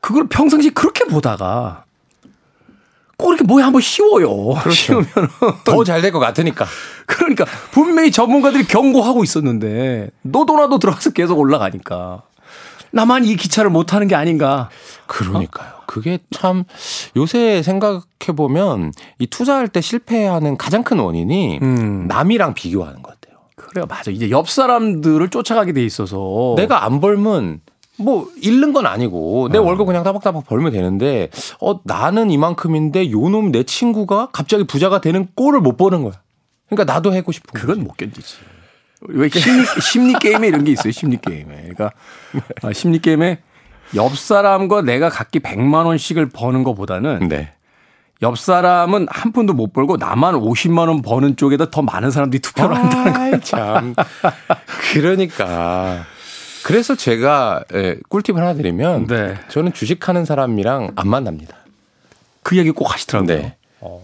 그걸 0.00 0.26
평상시 0.28 0.70
그렇게 0.70 1.04
보다가 1.04 1.84
꼭 3.16 3.30
이렇게 3.30 3.44
뭐에 3.44 3.62
한번 3.62 3.80
씌워요. 3.82 4.54
그렇죠. 4.60 4.72
씌우면 4.72 5.06
더 5.64 5.84
잘 5.84 6.00
될 6.02 6.10
것 6.12 6.18
같으니까. 6.18 6.66
그러니까 7.06 7.44
분명히 7.70 8.10
전문가들이 8.10 8.64
경고하고 8.66 9.22
있었는데 9.24 10.10
너도 10.22 10.56
나도 10.56 10.78
들어가서 10.78 11.10
계속 11.10 11.38
올라가니까 11.38 12.22
나만 12.94 13.24
이 13.24 13.34
기차를 13.36 13.70
못 13.70 13.84
타는 13.86 14.06
게 14.06 14.14
아닌가. 14.14 14.70
그러니까요. 15.06 15.72
그게 15.86 16.18
참 16.30 16.64
요새 17.16 17.62
생각해 17.62 18.02
보면 18.36 18.92
이 19.18 19.26
투자할 19.26 19.68
때 19.68 19.80
실패하는 19.80 20.56
가장 20.56 20.84
큰 20.84 20.98
원인이 21.00 21.58
음. 21.60 22.06
남이랑 22.06 22.54
비교하는 22.54 23.02
것 23.02 23.20
같아요. 23.20 23.40
그래요, 23.56 23.86
맞아. 23.88 24.10
이제 24.10 24.30
옆 24.30 24.48
사람들을 24.48 25.28
쫓아가게 25.28 25.72
돼 25.72 25.84
있어서 25.84 26.54
내가 26.56 26.84
안 26.84 27.00
벌면 27.00 27.60
뭐 27.96 28.28
잃는 28.40 28.72
건 28.72 28.86
아니고 28.86 29.48
내 29.50 29.58
월급 29.58 29.86
그냥 29.86 30.02
따박따박 30.04 30.46
벌면 30.46 30.72
되는데 30.72 31.30
어 31.60 31.80
나는 31.84 32.30
이만큼인데 32.30 33.10
요놈 33.10 33.52
내 33.52 33.64
친구가 33.64 34.30
갑자기 34.32 34.64
부자가 34.64 35.00
되는 35.00 35.28
꼴을 35.34 35.60
못 35.60 35.76
보는 35.76 36.02
거야. 36.02 36.14
그러니까 36.68 36.92
나도 36.92 37.14
하고 37.14 37.32
싶은 37.32 37.50
그건 37.52 37.76
거지. 37.76 37.86
못 37.86 37.96
견디지. 37.96 38.36
왜 39.08 39.28
심리, 39.28 39.64
심리 39.80 40.12
게임에 40.14 40.48
이런 40.48 40.64
게 40.64 40.72
있어요. 40.72 40.92
심리 40.92 41.18
게임에. 41.18 41.54
그러니까 41.56 41.90
아, 42.62 42.72
심리 42.72 42.98
게임에 42.98 43.38
옆 43.94 44.16
사람과 44.16 44.82
내가 44.82 45.08
각기 45.08 45.40
100만 45.40 45.86
원씩을 45.86 46.30
버는 46.30 46.64
것보다는 46.64 47.28
네. 47.28 47.52
옆 48.22 48.38
사람은 48.38 49.06
한 49.10 49.32
푼도 49.32 49.52
못 49.52 49.72
벌고 49.72 49.96
나만 49.96 50.34
50만 50.36 50.88
원 50.88 51.02
버는 51.02 51.36
쪽에다 51.36 51.70
더 51.70 51.82
많은 51.82 52.10
사람들이 52.10 52.40
투표를 52.40 52.76
한다는 52.76 53.12
거예요. 53.12 53.40
참. 53.40 53.94
그러니까. 54.92 56.04
그래서 56.64 56.94
제가 56.94 57.64
예, 57.74 57.96
꿀팁을 58.08 58.40
하나 58.40 58.54
드리면 58.54 59.06
네. 59.06 59.34
저는 59.48 59.74
주식하는 59.74 60.24
사람이랑 60.24 60.92
안 60.96 61.08
만납니다. 61.08 61.56
그 62.42 62.56
얘기 62.56 62.70
꼭 62.70 62.92
하시더라고요. 62.92 63.36
네. 63.36 63.56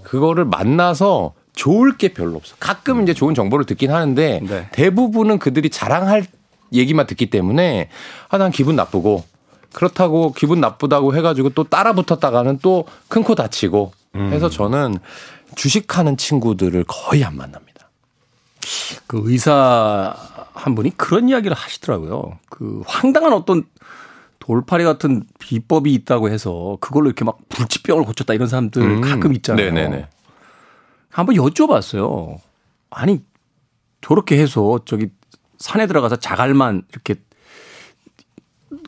그거를 0.02 0.44
만나서 0.44 1.32
좋을 1.54 1.96
게 1.96 2.12
별로 2.12 2.36
없어. 2.36 2.56
가끔 2.60 3.02
이제 3.02 3.12
좋은 3.14 3.34
정보를 3.34 3.64
듣긴 3.66 3.90
하는데 3.92 4.40
네. 4.46 4.68
대부분은 4.72 5.38
그들이 5.38 5.70
자랑할 5.70 6.24
얘기만 6.72 7.06
듣기 7.06 7.30
때문에 7.30 7.88
아, 8.28 8.38
난 8.38 8.50
기분 8.50 8.76
나쁘고 8.76 9.24
그렇다고 9.72 10.32
기분 10.32 10.60
나쁘다고 10.60 11.14
해가지고 11.16 11.50
또 11.50 11.64
따라 11.64 11.92
붙었다가는 11.92 12.58
또 12.58 12.84
큰 13.08 13.22
코 13.24 13.34
다치고 13.34 13.92
해서 14.16 14.48
저는 14.48 14.98
주식하는 15.56 16.16
친구들을 16.16 16.84
거의 16.88 17.24
안 17.24 17.36
만납니다. 17.36 17.88
그 19.06 19.20
의사 19.24 20.14
한 20.52 20.74
분이 20.74 20.96
그런 20.96 21.28
이야기를 21.28 21.56
하시더라고요. 21.56 22.38
그 22.48 22.82
황당한 22.86 23.32
어떤 23.32 23.64
돌팔이 24.40 24.84
같은 24.84 25.22
비법이 25.38 25.92
있다고 25.94 26.28
해서 26.30 26.76
그걸로 26.80 27.06
이렇게 27.06 27.24
막 27.24 27.38
불치병을 27.48 28.04
고쳤다 28.04 28.34
이런 28.34 28.48
사람들 28.48 28.82
음. 28.82 29.00
가끔 29.00 29.34
있잖아요. 29.34 29.72
네네네. 29.72 30.06
한번 31.10 31.36
여쭤봤어요. 31.36 32.38
아니 32.90 33.22
저렇게 34.00 34.38
해서 34.38 34.80
저기 34.84 35.08
산에 35.58 35.86
들어가서 35.86 36.16
자갈만 36.16 36.82
이렇게 36.92 37.16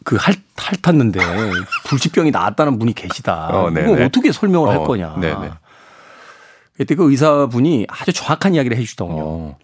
그 0.05 0.17
핥, 0.17 0.37
핥았는데 0.57 1.21
불치병이 1.87 2.31
나았다는 2.31 2.79
분이 2.79 2.93
계시다. 2.95 3.49
어. 3.53 3.71
이거 3.71 4.05
어떻게 4.05 4.33
설명을 4.33 4.69
할 4.69 4.79
어, 4.79 4.85
거냐. 4.85 5.17
네네. 5.21 5.51
그때 6.77 6.95
그 6.95 7.11
의사분이 7.11 7.87
아주 7.89 8.13
정확한 8.13 8.55
이야기를 8.55 8.77
해주시더군요. 8.79 9.23
어. 9.23 9.59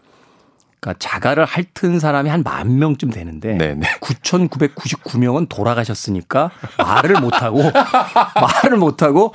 그러니까 0.80 0.98
자가를 1.00 1.44
핥은 1.44 1.98
사람이 1.98 2.28
한 2.30 2.42
만 2.44 2.78
명쯤 2.78 3.10
되는데 3.10 3.56
네네. 3.56 3.86
9,999명은 4.00 5.48
돌아가셨으니까 5.48 6.50
말을 6.78 7.20
못 7.20 7.42
하고 7.42 7.58
말을 8.62 8.76
못 8.78 9.02
하고 9.02 9.32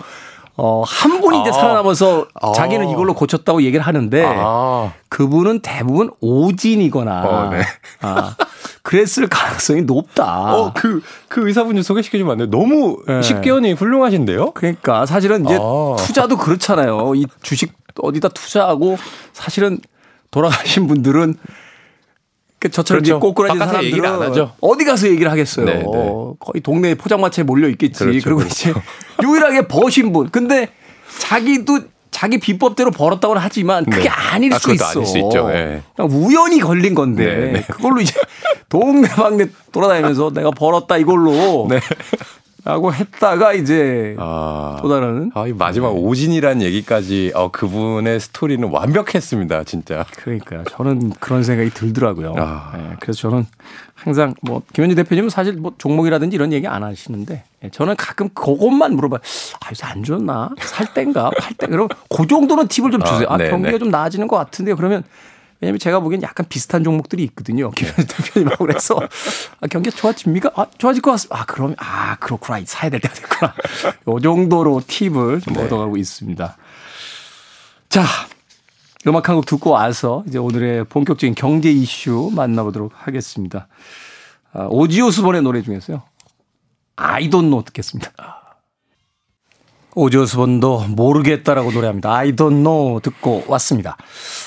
어, 0.55 0.83
한 0.85 1.19
분이 1.19 1.41
이제 1.41 1.49
아. 1.49 1.53
살아남아서 1.53 2.27
아. 2.39 2.51
자기는 2.51 2.89
이걸로 2.89 3.13
고쳤다고 3.13 3.63
얘기를 3.63 3.85
하는데 3.85 4.23
아. 4.25 4.93
그분은 5.09 5.61
대부분 5.61 6.11
오진이거나 6.19 7.21
어, 7.23 7.49
네. 7.49 7.61
아, 8.01 8.35
그랬을 8.83 9.27
가능성이 9.27 9.81
높다. 9.81 10.55
어, 10.55 10.73
그, 10.73 11.01
그 11.27 11.47
의사분 11.47 11.75
좀 11.75 11.81
소개시켜주면 11.81 12.31
안 12.31 12.37
돼요? 12.37 12.49
너무 12.49 13.01
네. 13.07 13.21
식견이 13.21 13.73
훌륭하신데요? 13.73 14.51
그러니까 14.51 15.05
사실은 15.05 15.45
이제 15.45 15.57
아. 15.59 15.95
투자도 15.97 16.37
그렇잖아요. 16.37 17.15
이 17.15 17.25
주식 17.41 17.73
어디다 18.01 18.29
투자하고 18.29 18.97
사실은 19.33 19.79
돌아가신 20.31 20.87
분들은 20.87 21.35
그 22.63 22.71
저처럼 22.71 23.03
그렇죠. 23.03 23.19
꼬꾸라진 23.19 23.59
사람들은. 23.59 24.47
어디 24.61 24.85
가서 24.85 25.09
얘기를 25.09 25.29
하겠어요. 25.29 25.65
네, 25.65 25.73
네. 25.79 25.83
거의 26.39 26.61
동네 26.63 26.95
포장마차에 26.95 27.43
몰려 27.43 27.67
있겠지. 27.67 27.99
그렇죠, 27.99 28.23
그리고 28.23 28.39
그렇죠. 28.39 28.69
이제 28.69 28.73
유일하게 29.21 29.67
버신 29.67 30.13
분. 30.13 30.29
근데 30.29 30.69
자기도 31.19 31.81
자기 32.09 32.37
비법대로 32.37 32.91
벌었다고는 32.91 33.41
하지만 33.41 33.83
그게 33.83 34.03
네. 34.03 34.09
아닐 34.09 34.53
아, 34.53 34.59
수 34.59 34.73
있어. 34.73 34.85
아닐 34.85 35.05
수 35.05 35.17
있죠. 35.17 35.49
예. 35.51 35.81
그냥 35.93 36.09
우연히 36.09 36.59
걸린 36.61 36.95
건데 36.95 37.25
네, 37.25 37.51
네. 37.51 37.61
그걸로 37.67 37.99
이제 37.99 38.13
동네방네 38.69 39.47
돌아다니면서 39.73 40.31
내가 40.33 40.51
벌었다 40.51 40.95
이걸로 40.97 41.67
네. 41.69 41.81
라고 42.65 42.93
했다가 42.93 43.53
이제 43.53 44.15
아. 44.17 44.79
또 44.81 44.87
다른 44.87 45.31
아, 45.35 45.45
이 45.47 45.51
마지막 45.51 45.89
오진이란 45.89 46.61
얘기까지 46.61 47.33
어, 47.35 47.51
그분의 47.51 48.21
스토리는 48.21 48.69
완벽했습니다, 48.69 49.65
진짜. 49.65 50.05
그러니까요. 50.15 50.63
저는 50.69 51.11
그런 51.19 51.43
생각이 51.43 51.71
들더라고요. 51.71 52.35
아. 52.37 52.71
예, 52.77 52.95
그래서 53.01 53.19
저는 53.19 53.45
항상 53.95 54.33
뭐 54.41 54.61
김현주 54.71 54.95
대표님은 54.95 55.29
사실 55.29 55.53
뭐 55.53 55.73
종목이라든지 55.77 56.35
이런 56.35 56.53
얘기 56.53 56.65
안 56.65 56.83
하시는데 56.83 57.43
예, 57.63 57.69
저는 57.69 57.97
가끔 57.97 58.29
그것만 58.29 58.95
물어봐요. 58.95 59.19
아 59.59 59.69
요새 59.69 59.85
안 59.85 60.03
좋나? 60.03 60.49
살 60.59 60.93
땐가? 60.93 61.31
팔 61.37 61.53
때? 61.55 61.67
그럼 61.67 61.89
그 62.09 62.25
정도는 62.27 62.69
팁을 62.69 62.91
좀 62.91 63.03
주세요. 63.03 63.27
아, 63.29 63.33
아, 63.33 63.37
네, 63.37 63.49
경기가 63.49 63.71
네. 63.71 63.77
좀 63.79 63.89
나아지는 63.89 64.27
것 64.27 64.37
같은데요. 64.37 64.77
그러면 64.77 65.03
왜냐면 65.63 65.79
제가 65.79 66.01
보기엔 66.01 66.21
약간 66.23 66.45
비슷한 66.49 66.83
종목들이 66.83 67.23
있거든요. 67.23 67.71
김현주 67.71 68.05
대표님하고 68.05 68.65
그래서 68.65 68.99
아, 69.61 69.67
경기가 69.67 69.95
좋아집니까? 69.95 70.51
아, 70.55 70.65
좋아질 70.77 71.01
것 71.01 71.11
같습니다. 71.11 71.39
아, 71.39 71.45
그러면 71.45 71.77
아, 71.79 72.17
그렇구나. 72.17 72.59
사야 72.65 72.89
될 72.91 72.99
때가 72.99 73.13
됐구나. 73.13 73.53
요 74.09 74.19
정도로 74.19 74.81
팁을 74.85 75.39
좀 75.39 75.53
네. 75.53 75.63
얻어가고 75.63 75.95
있습니다. 75.95 76.57
자, 77.87 78.03
음악 79.07 79.29
한 79.29 79.37
곡 79.37 79.45
듣고 79.45 79.69
와서 79.69 80.25
이제 80.27 80.37
오늘의 80.37 80.83
본격적인 80.85 81.33
경제 81.35 81.71
이슈 81.71 82.29
만나보도록 82.35 82.91
하겠습니다. 82.95 83.67
아, 84.51 84.67
오지오스본의 84.69 85.43
노래 85.43 85.61
중에서요. 85.61 86.03
I 86.97 87.29
don't 87.29 87.43
know 87.47 87.63
듣겠습니다. 87.63 88.11
오지오스본도 89.95 90.85
모르겠다라고 90.89 91.71
노래합니다. 91.71 92.13
I 92.13 92.31
don't 92.31 92.63
know 92.63 92.99
듣고 93.01 93.43
왔습니다. 93.47 93.97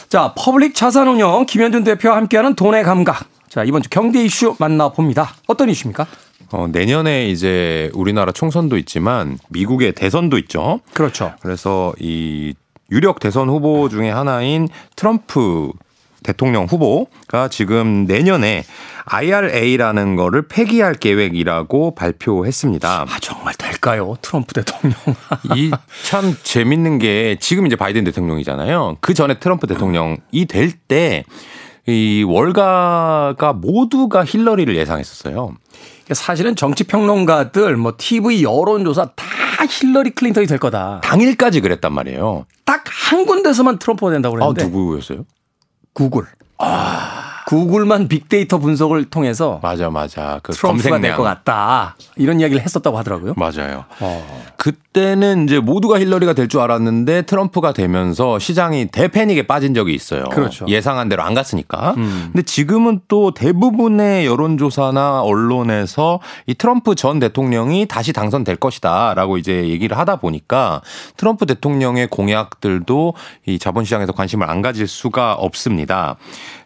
자, 0.09 0.35
퍼블릭 0.37 0.75
자산운용 0.75 1.47
김현준 1.47 1.85
대표와 1.85 2.17
함께하는 2.17 2.55
돈의 2.55 2.85
감각. 2.85 3.29
자, 3.49 3.65
이번 3.65 3.83
주 3.83 3.89
경제 3.89 4.25
이슈 4.25 4.55
만나봅니다. 4.59 5.35
어떤 5.47 5.71
이슈입니까? 5.71 6.07
어, 6.53 6.69
내년에 6.71 7.29
이제 7.29 7.91
우리나라 7.95 8.33
총선도 8.33 8.77
있지만 8.79 9.39
미국의 9.49 9.93
대선도 9.93 10.39
있죠. 10.39 10.81
그렇죠. 10.93 11.33
그래서 11.41 11.93
이 11.99 12.55
유력 12.91 13.19
대선 13.19 13.49
후보 13.49 13.89
중에 13.89 14.11
하나인 14.11 14.69
트럼프 14.95 15.73
대통령 16.27 16.65
후보가 16.65 17.49
지금 17.49 18.05
내년에 18.05 18.65
IRA라는 19.07 20.17
거를 20.17 20.49
폐기할 20.49 20.95
계획이라고 20.95 21.95
발표했습니다. 21.95 23.03
아, 23.09 23.19
정말 23.21 23.55
될까요? 23.55 24.17
트럼프 24.21 24.53
대통령. 24.55 24.99
이 25.57 25.71
참 26.05 26.37
재밌는 26.43 26.99
게 26.99 27.37
지금 27.41 27.67
이제 27.67 27.77
바이든 27.77 28.03
대통령이잖아요. 28.05 28.97
그 29.01 29.15
전에 29.15 29.39
트럼프 29.39 29.67
대통령이 29.67 30.47
될 30.49 30.73
때 30.89 31.25
이 31.89 32.25
월가가 32.27 33.53
모두가 33.53 34.25
힐러리를 34.25 34.75
예상했었어요. 34.77 35.55
사실은 36.11 36.57
정치평론가들, 36.57 37.77
뭐 37.77 37.95
TV 37.97 38.43
여론조사 38.43 39.11
다 39.15 39.25
힐러리 39.71 40.11
클린턴이 40.11 40.49
될 40.49 40.59
거다. 40.59 41.01
당일까지 41.05 41.61
그랬단 41.61 41.93
말이에요. 41.93 42.45
딱 42.65 42.83
한 42.89 43.25
군데서만 43.25 43.79
트럼프가 43.79 44.11
된다고 44.11 44.35
아, 44.35 44.49
그랬는데 44.53 44.65
누구였어요? 44.77 45.25
구글. 45.97 46.25
구글만 47.47 48.09
빅데이터 48.09 48.59
분석을 48.59 49.07
통해서 49.07 49.61
맞아, 49.63 49.89
맞아. 49.89 50.41
그 50.43 50.53
트럼프가 50.53 51.01
될. 51.01 51.17
것 51.17 51.23
같다. 51.23 51.97
이런 52.17 52.39
이야기를 52.39 52.63
했었다고 52.63 52.99
하더라고요. 52.99 53.33
맞아요. 53.37 53.87
어. 54.01 54.45
때는 54.97 55.45
이제 55.45 55.61
모두가 55.61 56.01
힐러리가 56.01 56.33
될 56.33 56.47
줄 56.47 56.61
알았는데 56.61 57.23
트럼프가 57.23 57.73
되면서 57.73 58.39
시장이 58.39 58.87
대패닉에 58.87 59.49
빠진 59.49 59.75
적이 59.75 59.95
있어요. 59.95 60.25
그렇죠. 60.31 60.65
예상한 60.69 61.09
대로 61.09 61.25
안 61.25 61.35
갔으니까. 61.35 61.95
음. 61.97 62.31
근데 62.33 62.43
지금은 62.43 63.01
또 63.09 63.35
대부분의 63.35 64.27
여론조사나 64.27 65.23
언론에서 65.23 66.21
이 66.47 66.55
트럼프 66.55 66.95
전 66.95 67.19
대통령이 67.19 67.87
다시 67.87 68.13
당선될 68.13 68.57
것이다라고 68.57 69.39
이제 69.39 69.69
얘기를 69.69 69.99
하다 69.99 70.17
보니까 70.17 70.83
트럼프 71.17 71.47
대통령의 71.47 72.07
공약들도 72.07 73.15
이 73.47 73.59
자본시장에서 73.59 74.13
관심을 74.13 74.49
안 74.49 74.63
가질 74.63 74.87
수가 74.87 75.35
없습니다. 75.35 76.17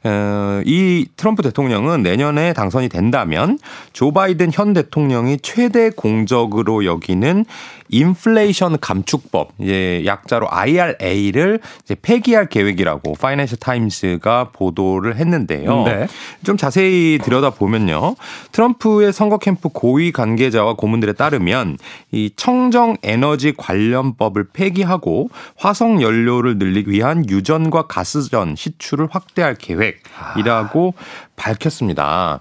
어, 0.05 0.63
이 0.65 1.07
트럼프 1.17 1.43
대통령은 1.43 2.03
내년에 2.03 2.53
당선이 2.53 2.89
된다면 2.91 3.59
조 3.93 4.13
바이든 4.13 4.51
현 4.53 4.73
대통령이 4.73 5.39
최대 5.43 5.91
공적으로 5.91 6.85
여기는 6.85 7.45
인플레이션 7.93 8.79
감축법, 8.81 9.53
예, 9.63 10.05
약자로 10.05 10.47
IRA를 10.51 11.61
이제 11.83 11.97
폐기할 12.01 12.49
계획이라고 12.49 13.15
파이낸셜 13.15 13.59
타임스가 13.59 14.51
보도를 14.53 15.17
했는데요. 15.17 15.85
네. 15.85 16.07
좀 16.45 16.57
자세히 16.57 17.19
들여다보면요. 17.23 18.17
트럼프의 18.53 19.13
선거 19.13 19.39
캠프 19.39 19.69
고위 19.69 20.13
관계자와 20.13 20.75
고문들에 20.75 21.15
따르면 21.15 21.79
이 22.13 22.31
청정 22.37 22.99
에너지 23.03 23.55
관련법을 23.57 24.49
폐기하고 24.53 25.31
화석 25.57 26.03
연료를 26.03 26.59
늘리기 26.59 26.91
위한 26.91 27.29
유전과 27.29 27.87
가스전 27.87 28.57
시추를 28.57 29.09
확대할 29.11 29.55
계획이라고 29.55 30.95
밝혔습니다. 31.37 32.41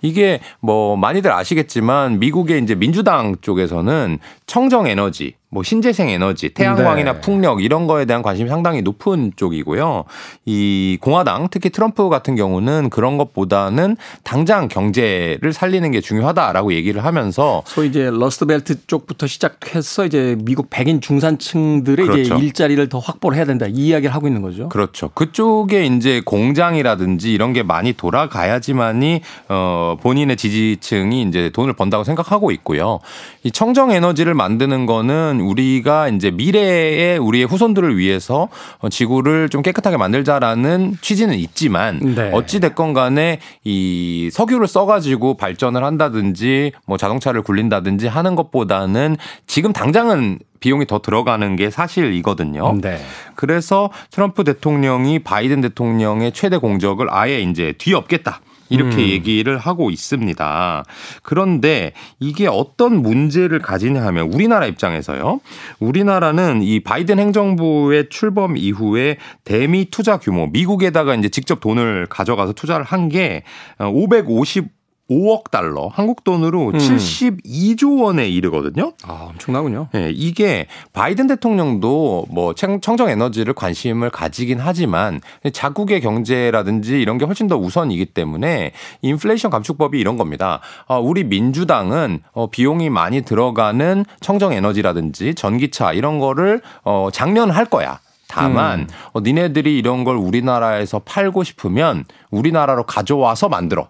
이게 0.00 0.40
뭐 0.60 0.96
많이들 0.96 1.32
아시겠지만 1.32 2.18
미국의 2.18 2.62
이제 2.62 2.74
민주당 2.74 3.36
쪽에서는 3.40 4.18
청정 4.48 4.86
에너지, 4.86 5.34
뭐 5.50 5.62
신재생 5.62 6.08
에너지, 6.08 6.48
태양광이나 6.48 7.12
네. 7.12 7.20
풍력 7.20 7.62
이런 7.62 7.86
거에 7.86 8.06
대한 8.06 8.22
관심이 8.22 8.48
상당히 8.48 8.80
높은 8.80 9.32
쪽이고요. 9.36 10.04
이 10.46 10.96
공화당 11.02 11.48
특히 11.50 11.68
트럼프 11.68 12.08
같은 12.08 12.34
경우는 12.34 12.88
그런 12.88 13.18
것보다는 13.18 13.98
당장 14.24 14.68
경제를 14.68 15.52
살리는 15.52 15.90
게 15.90 16.00
중요하다라고 16.00 16.72
얘기를 16.72 17.04
하면서 17.04 17.62
소위 17.66 17.88
이제 17.88 18.10
러스트벨트 18.10 18.86
쪽부터 18.86 19.26
시작해서 19.26 20.06
이제 20.06 20.36
미국 20.40 20.68
백인 20.70 21.02
중산층들의 21.02 22.06
이제 22.06 22.28
그렇죠. 22.28 22.42
일자리를 22.42 22.88
더 22.88 22.98
확보를 22.98 23.36
해야 23.36 23.44
된다 23.44 23.66
이 23.66 23.88
이야기를 23.88 24.14
하고 24.14 24.28
있는 24.28 24.40
거죠. 24.40 24.70
그렇죠. 24.70 25.10
그쪽에 25.10 25.84
이제 25.84 26.22
공장이라든지 26.24 27.32
이런 27.32 27.52
게 27.52 27.62
많이 27.62 27.92
돌아가야지만이 27.92 29.20
어 29.50 29.96
본인의 30.00 30.38
지지층이 30.38 31.22
이제 31.22 31.50
돈을 31.50 31.74
번다고 31.74 32.04
생각하고 32.04 32.50
있고요. 32.50 33.00
이 33.42 33.50
청정 33.50 33.90
에너지를 33.90 34.37
만드는 34.38 34.86
거는 34.86 35.40
우리가 35.40 36.08
이제 36.08 36.30
미래에 36.30 37.18
우리의 37.18 37.44
후손들을 37.44 37.98
위해서 37.98 38.48
어, 38.78 38.88
지구를 38.88 39.50
좀 39.50 39.60
깨끗하게 39.60 39.98
만들자라는 39.98 40.96
취지는 41.02 41.34
있지만 41.36 41.98
네. 42.00 42.30
어찌 42.32 42.60
됐건 42.60 42.94
간에 42.94 43.40
이 43.64 44.30
석유를 44.32 44.66
써가지고 44.66 45.36
발전을 45.36 45.84
한다든지 45.84 46.72
뭐 46.86 46.96
자동차를 46.96 47.42
굴린다든지 47.42 48.06
하는 48.06 48.34
것보다는 48.34 49.16
지금 49.46 49.74
당장은 49.74 50.38
비용이 50.60 50.86
더 50.86 51.00
들어가는 51.00 51.56
게 51.56 51.70
사실이거든요. 51.70 52.78
네. 52.80 52.98
그래서 53.34 53.90
트럼프 54.10 54.44
대통령이 54.44 55.20
바이든 55.20 55.60
대통령의 55.60 56.32
최대 56.32 56.56
공적을 56.56 57.06
아예 57.10 57.40
이제 57.40 57.74
뒤엎겠다. 57.78 58.40
이렇게 58.68 58.96
음. 58.96 59.08
얘기를 59.08 59.58
하고 59.58 59.90
있습니다. 59.90 60.84
그런데 61.22 61.92
이게 62.20 62.46
어떤 62.46 63.02
문제를 63.02 63.58
가지냐 63.58 64.04
하면 64.06 64.32
우리나라 64.32 64.66
입장에서요. 64.66 65.40
우리나라는 65.80 66.62
이 66.62 66.80
바이든 66.80 67.18
행정부의 67.18 68.08
출범 68.10 68.56
이후에 68.56 69.16
대미 69.44 69.86
투자 69.90 70.18
규모, 70.18 70.46
미국에다가 70.46 71.14
이제 71.14 71.28
직접 71.28 71.60
돈을 71.60 72.06
가져가서 72.08 72.52
투자를 72.52 72.84
한 72.84 73.08
게 73.08 73.42
550 73.78 74.77
5억 75.10 75.50
달러, 75.50 75.88
한국 75.92 76.22
돈으로 76.22 76.68
음. 76.68 76.72
72조 76.78 78.02
원에 78.02 78.28
이르거든요. 78.28 78.92
아, 79.04 79.28
엄청나군요. 79.30 79.88
예, 79.94 80.10
이게 80.14 80.66
바이든 80.92 81.26
대통령도 81.28 82.26
뭐 82.30 82.54
청- 82.54 82.80
청정 82.80 83.08
에너지를 83.08 83.54
관심을 83.54 84.10
가지긴 84.10 84.58
하지만 84.60 85.20
자국의 85.52 86.02
경제라든지 86.02 87.00
이런 87.00 87.16
게 87.16 87.24
훨씬 87.24 87.48
더 87.48 87.56
우선이기 87.56 88.06
때문에 88.06 88.72
인플레이션 89.02 89.50
감축법이 89.50 89.98
이런 89.98 90.16
겁니다. 90.18 90.60
아, 90.86 90.96
우리 90.98 91.24
민주당은 91.24 92.20
어, 92.32 92.50
비용이 92.50 92.90
많이 92.90 93.22
들어가는 93.22 94.04
청정 94.20 94.52
에너지라든지 94.52 95.34
전기차 95.34 95.94
이런 95.94 96.18
거를 96.18 96.60
어, 96.84 97.08
작년 97.12 97.50
할 97.50 97.64
거야. 97.64 98.00
다만 98.28 98.80
음. 98.80 98.86
어, 99.14 99.20
니네들이 99.20 99.78
이런 99.78 100.04
걸 100.04 100.16
우리나라에서 100.16 100.98
팔고 100.98 101.44
싶으면 101.44 102.04
우리나라로 102.30 102.82
가져와서 102.82 103.48
만들어. 103.48 103.88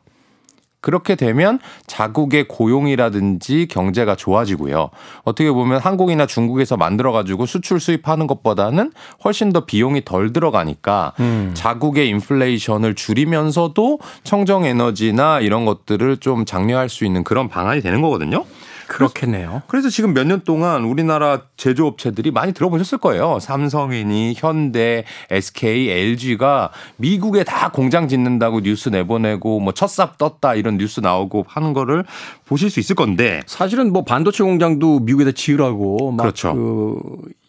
그렇게 0.81 1.17
되면 1.17 1.59
자국의 1.87 2.47
고용이라든지 2.47 3.67
경제가 3.69 4.15
좋아지고요. 4.15 4.91
어떻게 5.25 5.51
보면 5.51 5.81
한국이나 5.81 6.27
중국에서 6.27 6.77
만들어가지고 6.77 7.47
수출 7.47 7.81
수입하는 7.81 8.27
것보다는 8.27 8.93
훨씬 9.25 9.53
더 9.53 9.65
비용이 9.65 10.05
덜 10.05 10.33
들어가니까 10.33 11.15
음. 11.21 11.51
자국의 11.55 12.09
인플레이션을 12.09 12.95
줄이면서도 12.95 13.99
청정 14.23 14.65
에너지나 14.65 15.41
이런 15.41 15.65
것들을 15.65 16.19
좀 16.19 16.45
장려할 16.45 16.89
수 16.89 17.05
있는 17.05 17.25
그런 17.25 17.49
방안이 17.49 17.81
되는 17.81 18.01
거거든요. 18.01 18.45
그렇겠네요. 18.89 19.63
그래서 19.67 19.91
지금 19.91 20.15
몇 20.15 20.25
년 20.29 20.41
동안 20.45 20.85
우리나라 20.85 21.43
제조업체들이 21.57 22.31
많이 22.31 22.53
들어보셨을 22.53 22.99
거예요. 22.99 23.39
삼성이니 23.41 24.35
현대, 24.37 25.05
SK, 25.31 25.89
LG가 25.91 26.71
미국에 26.97 27.45
다 27.45 27.71
공장 27.71 28.09
짓는다고 28.09 28.61
뉴스 28.61 28.89
내보내고 28.89 29.61
뭐 29.61 29.73
첫삽 29.73 30.19
떴다 30.19 30.55
이런 30.55 30.77
뉴스 30.79 31.01
나오고 31.01 31.45
하는 31.49 31.73
거를 31.73 32.05
보실 32.49 32.71
수 32.71 32.81
있을 32.81 32.97
건데 32.97 33.43
사실은 33.47 33.93
뭐 33.93 34.05
반도체 34.05 34.43
공장도 34.43 35.01
미국에다 35.01 35.33
지으라고 35.33 36.13
막 36.13 36.23
그렇죠. 36.23 36.55
그 36.55 36.99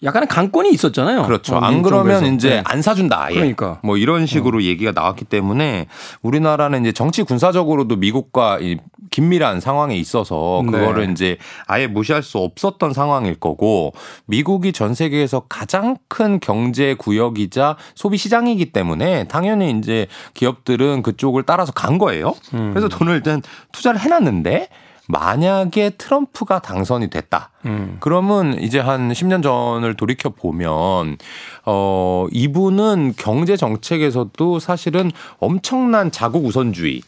약간의 0.04 0.28
강권이 0.28 0.70
있었잖아요. 0.72 1.24
그렇죠. 1.24 1.56
어, 1.56 1.60
안 1.60 1.76
미국 1.76 1.90
그러면. 1.90 2.34
이제 2.36 2.50
네. 2.50 2.62
안 2.66 2.82
사준다. 2.82 3.24
아예. 3.24 3.36
그러니까. 3.36 3.80
뭐 3.84 3.98
이런 3.98 4.26
식으로 4.26 4.64
얘기가 4.64 4.92
나왔기 4.92 5.26
때문에 5.26 5.88
우리나라는 6.22 6.82
이제 6.82 6.92
정치 6.92 7.24
군사적으로도 7.24 7.96
미국과 7.96 8.60
이 8.60 8.78
긴밀한 9.12 9.60
상황에 9.60 9.98
있어서 9.98 10.62
네. 10.66 10.72
그거를 10.72 11.10
이제 11.12 11.38
아예 11.66 11.88
무시할 11.88 12.22
수 12.22 12.38
없었던 12.38 12.94
상황일 12.94 13.36
거고 13.36 13.94
미국이 14.26 14.72
전 14.72 14.94
세계에서 14.94 15.44
가장 15.50 15.98
큰 16.08 16.40
경제 16.40 16.94
구역이자 16.94 17.76
소비 17.96 18.18
시장이기 18.18 18.72
때문에 18.72 19.28
당연히 19.28 19.72
이제 19.72 20.08
기업들은 20.34 21.04
그쪽을 21.04 21.44
따라서 21.44 21.72
간 21.72 21.98
거예요. 21.98 22.36
음. 22.54 22.72
그래서 22.74 22.88
돈을 22.88 23.16
일단 23.16 23.42
투자를 23.72 24.00
해놨는데 24.00 24.70
만약에 25.10 25.92
트럼프가 25.98 26.60
당선이 26.60 27.10
됐다. 27.10 27.50
음. 27.66 27.98
그러면 28.00 28.54
이제 28.62 28.80
한 28.80 29.12
10년 29.12 29.42
전을 29.42 29.96
돌이켜 29.96 30.30
보면 30.30 31.18
어 31.66 32.28
이분은 32.32 33.16
경제 33.18 33.58
정책에서도 33.58 34.60
사실은 34.60 35.12
엄청난 35.40 36.12
자국 36.12 36.46
우선주의 36.46 37.02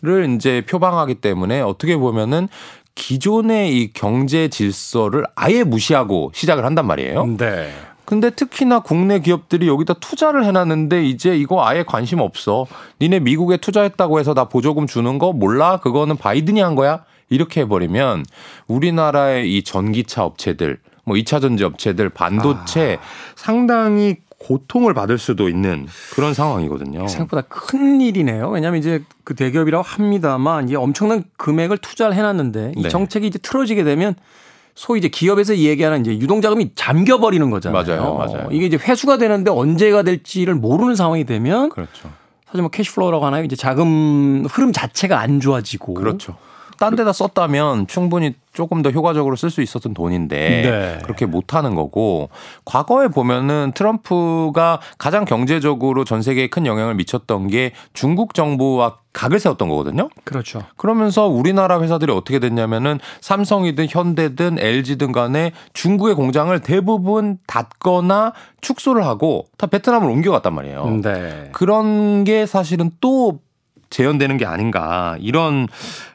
를 0.00 0.32
이제 0.32 0.64
표방하기 0.68 1.16
때문에 1.16 1.60
어떻게 1.60 1.96
보면은 1.96 2.46
기존의 2.94 3.76
이 3.76 3.92
경제 3.92 4.46
질서를 4.46 5.24
아예 5.34 5.64
무시하고 5.64 6.30
시작을 6.32 6.64
한단 6.64 6.86
말이에요. 6.86 7.26
네. 7.36 7.72
근데 8.04 8.30
특히나 8.30 8.78
국내 8.78 9.18
기업들이 9.18 9.66
여기다 9.66 9.94
투자를 9.94 10.44
해놨는데 10.44 11.04
이제 11.04 11.36
이거 11.36 11.66
아예 11.66 11.82
관심 11.82 12.20
없어. 12.20 12.68
니네 13.00 13.18
미국에 13.20 13.56
투자했다고 13.56 14.20
해서 14.20 14.34
나 14.34 14.44
보조금 14.44 14.86
주는 14.86 15.18
거 15.18 15.32
몰라? 15.32 15.78
그거는 15.78 16.16
바이든이 16.16 16.60
한 16.60 16.76
거야? 16.76 17.02
이렇게 17.30 17.62
해버리면 17.62 18.24
우리나라의 18.66 19.56
이 19.56 19.62
전기차 19.62 20.24
업체들, 20.24 20.78
뭐 21.04 21.16
2차 21.16 21.40
전지 21.40 21.64
업체들, 21.64 22.08
반도체 22.10 22.98
상당히 23.36 24.16
고통을 24.38 24.94
받을 24.94 25.18
수도 25.18 25.48
있는 25.48 25.86
그런 26.14 26.32
상황이거든요. 26.32 27.08
생각보다 27.08 27.42
큰 27.48 28.00
일이네요. 28.00 28.48
왜냐하면 28.50 28.78
이제 28.78 29.02
그 29.24 29.34
대기업이라고 29.34 29.82
합니다만 29.82 30.68
이게 30.68 30.76
엄청난 30.76 31.24
금액을 31.36 31.78
투자를 31.78 32.14
해놨는데 32.14 32.72
이 32.76 32.82
네. 32.82 32.88
정책이 32.88 33.26
이제 33.26 33.38
틀어지게 33.38 33.82
되면 33.82 34.14
소위 34.76 35.00
이제 35.00 35.08
기업에서 35.08 35.56
얘기하는 35.56 36.02
이제 36.02 36.12
유동자금이 36.12 36.70
잠겨버리는 36.76 37.50
거잖아요. 37.50 37.84
맞아요, 37.84 38.14
맞아요. 38.14 38.48
이게 38.52 38.66
이제 38.66 38.76
회수가 38.76 39.18
되는데 39.18 39.50
언제가 39.50 40.02
될지를 40.02 40.54
모르는 40.54 40.94
상황이 40.94 41.24
되면 41.24 41.68
그렇죠. 41.70 42.12
사실 42.46 42.62
뭐 42.62 42.70
cash 42.70 42.89
flow라고 42.89 43.26
하나요? 43.26 43.42
이제 43.42 43.56
자금 43.56 44.46
흐름 44.48 44.72
자체가 44.72 45.18
안 45.18 45.40
좋아지고 45.40 45.94
그렇죠. 45.94 46.36
딴 46.78 46.96
데다 46.96 47.12
썼다면 47.12 47.86
충분히 47.86 48.34
조금 48.52 48.82
더 48.82 48.90
효과적으로 48.90 49.36
쓸 49.36 49.50
수 49.50 49.62
있었던 49.62 49.94
돈인데 49.94 50.36
네. 50.62 50.98
그렇게 51.02 51.26
못 51.26 51.54
하는 51.54 51.74
거고 51.74 52.30
과거에 52.64 53.08
보면은 53.08 53.72
트럼프가 53.74 54.80
가장 54.96 55.24
경제적으로 55.24 56.04
전 56.04 56.22
세계에 56.22 56.48
큰 56.48 56.66
영향을 56.66 56.94
미쳤던 56.94 57.48
게 57.48 57.72
중국 57.92 58.34
정부와 58.34 58.98
각을 59.12 59.40
세웠던 59.40 59.68
거거든요. 59.68 60.08
그렇죠. 60.24 60.62
그러면서 60.76 61.26
우리나라 61.26 61.80
회사들이 61.80 62.12
어떻게 62.12 62.38
됐냐면은 62.38 63.00
삼성이든 63.20 63.86
현대든 63.88 64.58
LG든 64.60 65.12
간에 65.12 65.52
중국의 65.72 66.14
공장을 66.14 66.56
대부분 66.60 67.38
닫거나 67.46 68.32
축소를 68.60 69.04
하고 69.04 69.46
다 69.56 69.66
베트남으로 69.66 70.12
옮겨갔단 70.12 70.54
말이에요. 70.54 71.00
네. 71.02 71.48
그런 71.52 72.24
게 72.24 72.46
사실은 72.46 72.90
또 73.00 73.40
재현되는 73.90 74.36
게 74.36 74.46
아닌가 74.46 75.16
이런 75.18 75.66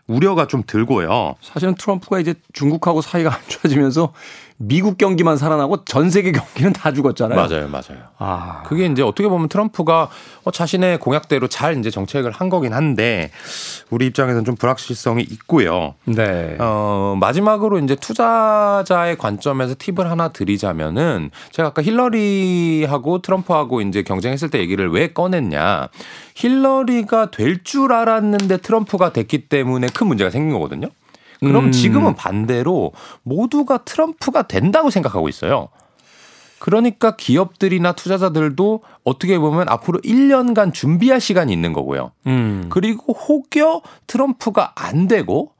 우려가 0.07 0.47
좀 0.47 0.63
들고요. 0.67 1.35
사실은 1.41 1.75
트럼프가 1.75 2.19
이제 2.19 2.35
중국하고 2.51 3.01
사이가 3.01 3.33
안 3.33 3.39
좋아지면서 3.47 4.11
미국 4.57 4.97
경기만 4.97 5.35
살아나고 5.37 5.83
전 5.85 6.09
세계 6.09 6.31
경기는 6.31 6.73
다 6.73 6.93
죽었잖아요. 6.93 7.35
맞아요, 7.39 7.67
맞아요. 7.67 8.03
아, 8.17 8.63
그게 8.65 8.85
이제 8.85 9.01
어떻게 9.01 9.27
보면 9.27 9.49
트럼프가 9.49 10.09
어, 10.43 10.51
자신의 10.51 10.99
공약대로 10.99 11.47
잘 11.47 11.77
이제 11.77 11.89
정책을 11.89 12.31
한 12.31 12.49
거긴 12.49 12.73
한데 12.73 13.31
우리 13.89 14.05
입장에서는 14.07 14.45
좀 14.45 14.55
불확실성이 14.55 15.23
있고요. 15.23 15.95
네. 16.05 16.55
어, 16.59 17.17
마지막으로 17.19 17.79
이제 17.79 17.95
투자자의 17.95 19.17
관점에서 19.17 19.75
팁을 19.77 20.09
하나 20.09 20.29
드리자면은 20.29 21.31
제가 21.51 21.69
아까 21.69 21.81
힐러리하고 21.81 23.21
트럼프하고 23.21 23.81
이제 23.81 24.03
경쟁했을 24.03 24.49
때 24.49 24.59
얘기를 24.59 24.89
왜 24.91 25.11
꺼냈냐. 25.13 25.89
힐러리가 26.35 27.31
될 27.31 27.63
줄 27.63 27.93
알았는데 27.93 28.57
트럼프가 28.57 29.13
됐기 29.13 29.47
때문에 29.47 29.87
큰 29.93 30.07
문제가 30.07 30.29
생긴 30.29 30.53
거거든요. 30.53 30.89
그럼 31.39 31.65
음. 31.65 31.71
지금은 31.71 32.15
반대로 32.15 32.93
모두가 33.23 33.79
트럼프가 33.79 34.43
된다고 34.43 34.89
생각하고 34.89 35.29
있어요. 35.29 35.69
그러니까 36.59 37.17
기업들이나 37.17 37.91
투자자들도 37.91 38.83
어떻게 39.03 39.37
보면 39.37 39.67
앞으로 39.67 39.99
1년간 39.99 40.73
준비할 40.73 41.19
시간이 41.19 41.51
있는 41.51 41.73
거고요. 41.73 42.11
음. 42.27 42.67
그리고 42.69 43.11
혹여 43.13 43.81
트럼프가 44.07 44.71
안 44.75 45.09
되고 45.09 45.51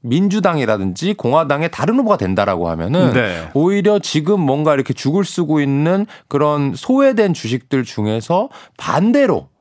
민주당이라든지 0.00 1.14
공화당의 1.14 1.70
다른 1.70 1.96
후보가 1.98 2.16
된다라고 2.16 2.68
하면은 2.70 3.12
네. 3.12 3.48
오히려 3.54 4.00
지금 4.00 4.40
뭔가 4.40 4.74
이렇게 4.74 4.92
죽을 4.92 5.24
쓰고 5.24 5.60
있는 5.60 6.06
그런 6.26 6.74
소외된 6.74 7.34
주식들 7.34 7.84
중에서 7.84 8.48
반대로 8.76 9.51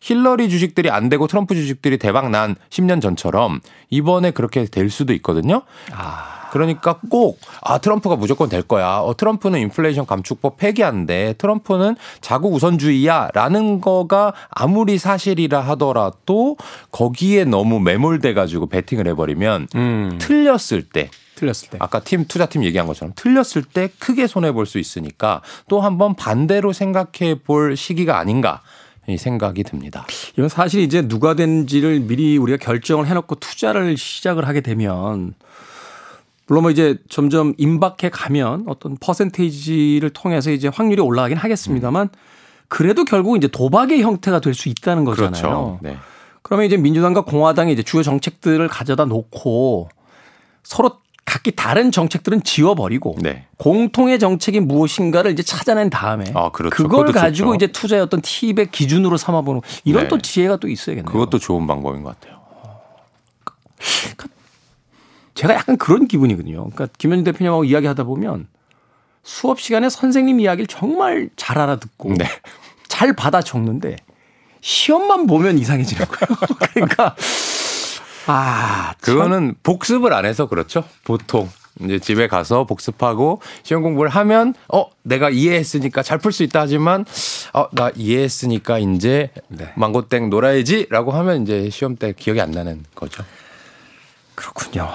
힐러리 0.00 0.48
주식들이 0.48 0.90
안 0.90 1.08
되고 1.08 1.26
트럼프 1.26 1.54
주식들이 1.54 1.98
대박 1.98 2.30
난 2.30 2.56
10년 2.70 3.00
전처럼 3.02 3.60
이번에 3.90 4.30
그렇게 4.30 4.64
될 4.64 4.90
수도 4.90 5.12
있거든요. 5.14 5.62
아, 5.92 6.48
그러니까 6.52 6.98
꼭, 7.10 7.38
아, 7.62 7.78
트럼프가 7.78 8.16
무조건 8.16 8.48
될 8.48 8.62
거야. 8.62 8.98
어, 8.98 9.14
트럼프는 9.16 9.60
인플레이션 9.60 10.06
감축법 10.06 10.56
폐기한대. 10.56 11.34
트럼프는 11.38 11.96
자국 12.20 12.54
우선주의야. 12.54 13.28
라는 13.34 13.80
거가 13.80 14.32
아무리 14.48 14.98
사실이라 14.98 15.60
하더라도 15.60 16.56
거기에 16.90 17.44
너무 17.44 17.78
매몰돼가지고 17.78 18.66
베팅을 18.66 19.06
해버리면 19.08 19.68
음. 19.76 20.18
틀렸을 20.20 20.82
때 20.92 21.10
틀렸을 21.36 21.70
때. 21.70 21.78
아까 21.80 22.00
팀 22.00 22.26
투자팀 22.26 22.64
얘기한 22.64 22.86
것처럼 22.86 23.12
틀렸을 23.16 23.62
때 23.62 23.88
크게 23.98 24.26
손해 24.26 24.52
볼 24.52 24.66
수 24.66 24.78
있으니까 24.78 25.40
또 25.68 25.80
한번 25.80 26.14
반대로 26.14 26.72
생각해 26.72 27.36
볼 27.44 27.76
시기가 27.76 28.18
아닌가 28.18 28.60
이 28.60 28.79
생각이 29.18 29.62
듭니다. 29.64 30.06
이건 30.34 30.48
사실 30.48 30.80
이제 30.80 31.06
누가 31.06 31.34
된지를 31.34 32.00
미리 32.00 32.36
우리가 32.38 32.58
결정을 32.58 33.06
해놓고 33.06 33.36
투자를 33.36 33.96
시작을 33.96 34.46
하게 34.46 34.60
되면 34.60 35.34
물론 36.46 36.62
뭐 36.62 36.70
이제 36.70 36.98
점점 37.08 37.54
임박해 37.58 38.10
가면 38.10 38.64
어떤 38.66 38.96
퍼센테이지를 38.96 40.10
통해서 40.10 40.50
이제 40.50 40.68
확률이 40.68 41.00
올라가긴 41.00 41.36
하겠습니다만 41.36 42.08
그래도 42.68 43.04
결국 43.04 43.36
이제 43.36 43.48
도박의 43.48 44.02
형태가 44.02 44.40
될 44.40 44.54
수 44.54 44.68
있다는 44.68 45.04
거잖아요. 45.04 45.30
그렇죠. 45.30 45.78
네. 45.82 45.96
그러면 46.42 46.66
이제 46.66 46.76
민주당과 46.76 47.22
공화당이 47.22 47.72
이제 47.72 47.82
주요 47.82 48.02
정책들을 48.02 48.66
가져다 48.68 49.04
놓고 49.04 49.88
서로 50.62 50.99
각기 51.30 51.52
다른 51.52 51.92
정책들은 51.92 52.42
지워버리고 52.42 53.14
네. 53.20 53.46
공통의 53.56 54.18
정책이 54.18 54.58
무엇인가를 54.58 55.30
이제 55.30 55.44
찾아낸 55.44 55.88
다음에 55.88 56.24
아, 56.34 56.50
그렇죠. 56.50 56.74
그걸 56.74 57.12
가지고 57.12 57.50
좋죠. 57.50 57.54
이제 57.54 57.66
투자의 57.68 58.02
어떤 58.02 58.20
팁의 58.20 58.72
기준으로 58.72 59.16
삼아보는 59.16 59.60
이런 59.84 60.02
네. 60.02 60.08
또 60.08 60.18
지혜가 60.18 60.56
또 60.56 60.66
있어야겠네요. 60.66 61.12
그것도 61.12 61.38
좋은 61.38 61.68
방법인 61.68 62.02
것 62.02 62.18
같아요. 62.18 62.40
제가 65.34 65.54
약간 65.54 65.76
그런 65.78 66.08
기분이거든요. 66.08 66.68
그러니까 66.68 66.88
김현준 66.98 67.32
대표님하고 67.32 67.62
이야기하다 67.62 68.02
보면 68.02 68.48
수업 69.22 69.60
시간에 69.60 69.88
선생님 69.88 70.40
이야기를 70.40 70.66
정말 70.66 71.30
잘 71.36 71.60
알아듣고 71.60 72.14
네. 72.14 72.24
잘 72.88 73.12
받아 73.12 73.40
적는데 73.40 73.94
시험만 74.62 75.28
보면 75.28 75.58
이상해지는 75.58 76.06
거예요. 76.06 76.38
그러니까 76.74 77.14
아 78.26 78.92
참. 79.00 79.14
그거는 79.14 79.54
복습을 79.62 80.12
안 80.12 80.24
해서 80.24 80.46
그렇죠. 80.46 80.84
보통 81.04 81.48
이제 81.82 81.98
집에 81.98 82.26
가서 82.28 82.64
복습하고 82.64 83.40
시험 83.62 83.82
공부를 83.82 84.10
하면 84.10 84.54
어 84.72 84.86
내가 85.02 85.30
이해했으니까 85.30 86.02
잘 86.02 86.18
풀 86.18 86.32
수 86.32 86.42
있다 86.42 86.60
하지만 86.60 87.04
어 87.54 87.68
나 87.72 87.90
이해했으니까 87.94 88.78
이제 88.78 89.30
네. 89.48 89.72
망고땡 89.76 90.28
놀아야지라고 90.30 91.12
하면 91.12 91.42
이제 91.42 91.70
시험 91.70 91.96
때 91.96 92.12
기억이 92.16 92.40
안 92.40 92.50
나는 92.50 92.84
거죠. 92.94 93.24
그렇군요. 94.34 94.88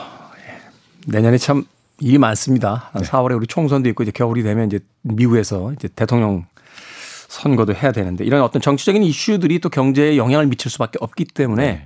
예. 0.48 0.62
내년에 1.08 1.38
참 1.38 1.66
일이 2.00 2.18
많습니다. 2.18 2.90
한 2.94 3.02
4월에 3.04 3.36
우리 3.36 3.48
총선도 3.48 3.90
있고 3.90 4.04
이제 4.04 4.12
겨울이 4.12 4.44
되면 4.44 4.68
이제 4.68 4.80
미국에서 5.02 5.72
이제 5.74 5.88
대통령 5.96 6.46
선거도 7.30 7.74
해야 7.74 7.92
되는데 7.92 8.24
이런 8.26 8.42
어떤 8.42 8.62
정치적인 8.62 9.02
이슈들이 9.04 9.60
또 9.60 9.70
경제에 9.70 10.18
영향을 10.18 10.48
미칠 10.48 10.70
수밖에 10.72 10.98
없기 11.02 11.26
때문에 11.26 11.86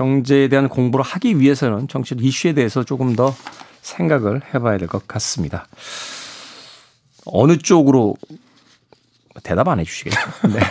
경제에 0.00 0.48
대한 0.48 0.70
공부를 0.70 1.04
하기 1.04 1.38
위해서는 1.38 1.86
정치적 1.86 2.24
이슈에 2.24 2.54
대해서 2.54 2.84
조금 2.84 3.14
더 3.14 3.34
생각을 3.82 4.40
해봐야 4.54 4.78
될 4.78 4.88
것 4.88 5.06
같습니다. 5.06 5.66
어느 7.26 7.58
쪽으로 7.58 8.16
대답 9.42 9.68
안 9.68 9.78
해주시겠죠? 9.78 10.18
네. 10.54 10.60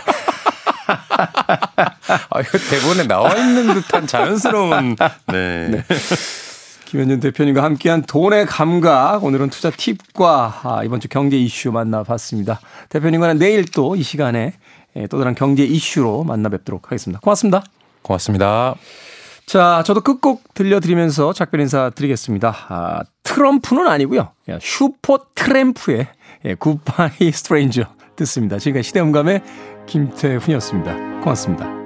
아 2.30 2.40
이거 2.40 2.58
대본에 2.58 3.06
나와 3.06 3.32
있는 3.36 3.72
듯한 3.74 4.08
자연스러운 4.08 4.96
네. 5.28 5.84
김현준 6.86 7.20
대표님과 7.20 7.62
함께한 7.62 8.02
돈의 8.02 8.46
감각 8.46 9.22
오늘은 9.22 9.50
투자 9.50 9.70
팁과 9.70 10.60
아, 10.64 10.82
이번 10.84 10.98
주 10.98 11.06
경제 11.08 11.36
이슈 11.38 11.70
만나봤습니다. 11.70 12.60
대표님과는 12.88 13.38
내일 13.38 13.64
또 13.66 13.94
이 13.94 14.02
시간에 14.02 14.54
예, 14.96 15.06
또 15.06 15.18
다른 15.18 15.36
경제 15.36 15.62
이슈로 15.62 16.24
만나 16.24 16.48
뵙도록 16.48 16.86
하겠습니다. 16.86 17.20
고맙습니다. 17.20 17.62
고맙습니다. 18.02 18.74
자, 19.50 19.82
저도 19.84 20.02
끝곡 20.02 20.54
들려드리면서 20.54 21.32
작별 21.32 21.60
인사 21.60 21.90
드리겠습니다. 21.90 22.54
아, 22.68 23.00
트럼프는 23.24 23.88
아니고요. 23.88 24.28
예, 24.48 24.60
슈퍼 24.62 25.18
트램프의 25.34 26.06
예, 26.44 26.54
Goodbye 26.54 27.32
Stranger 27.32 27.82
듣습니다. 28.14 28.58
지금까지 28.60 28.86
시대음감의 28.86 29.42
김태훈이었습니다. 29.86 30.94
고맙습니다. 31.22 31.79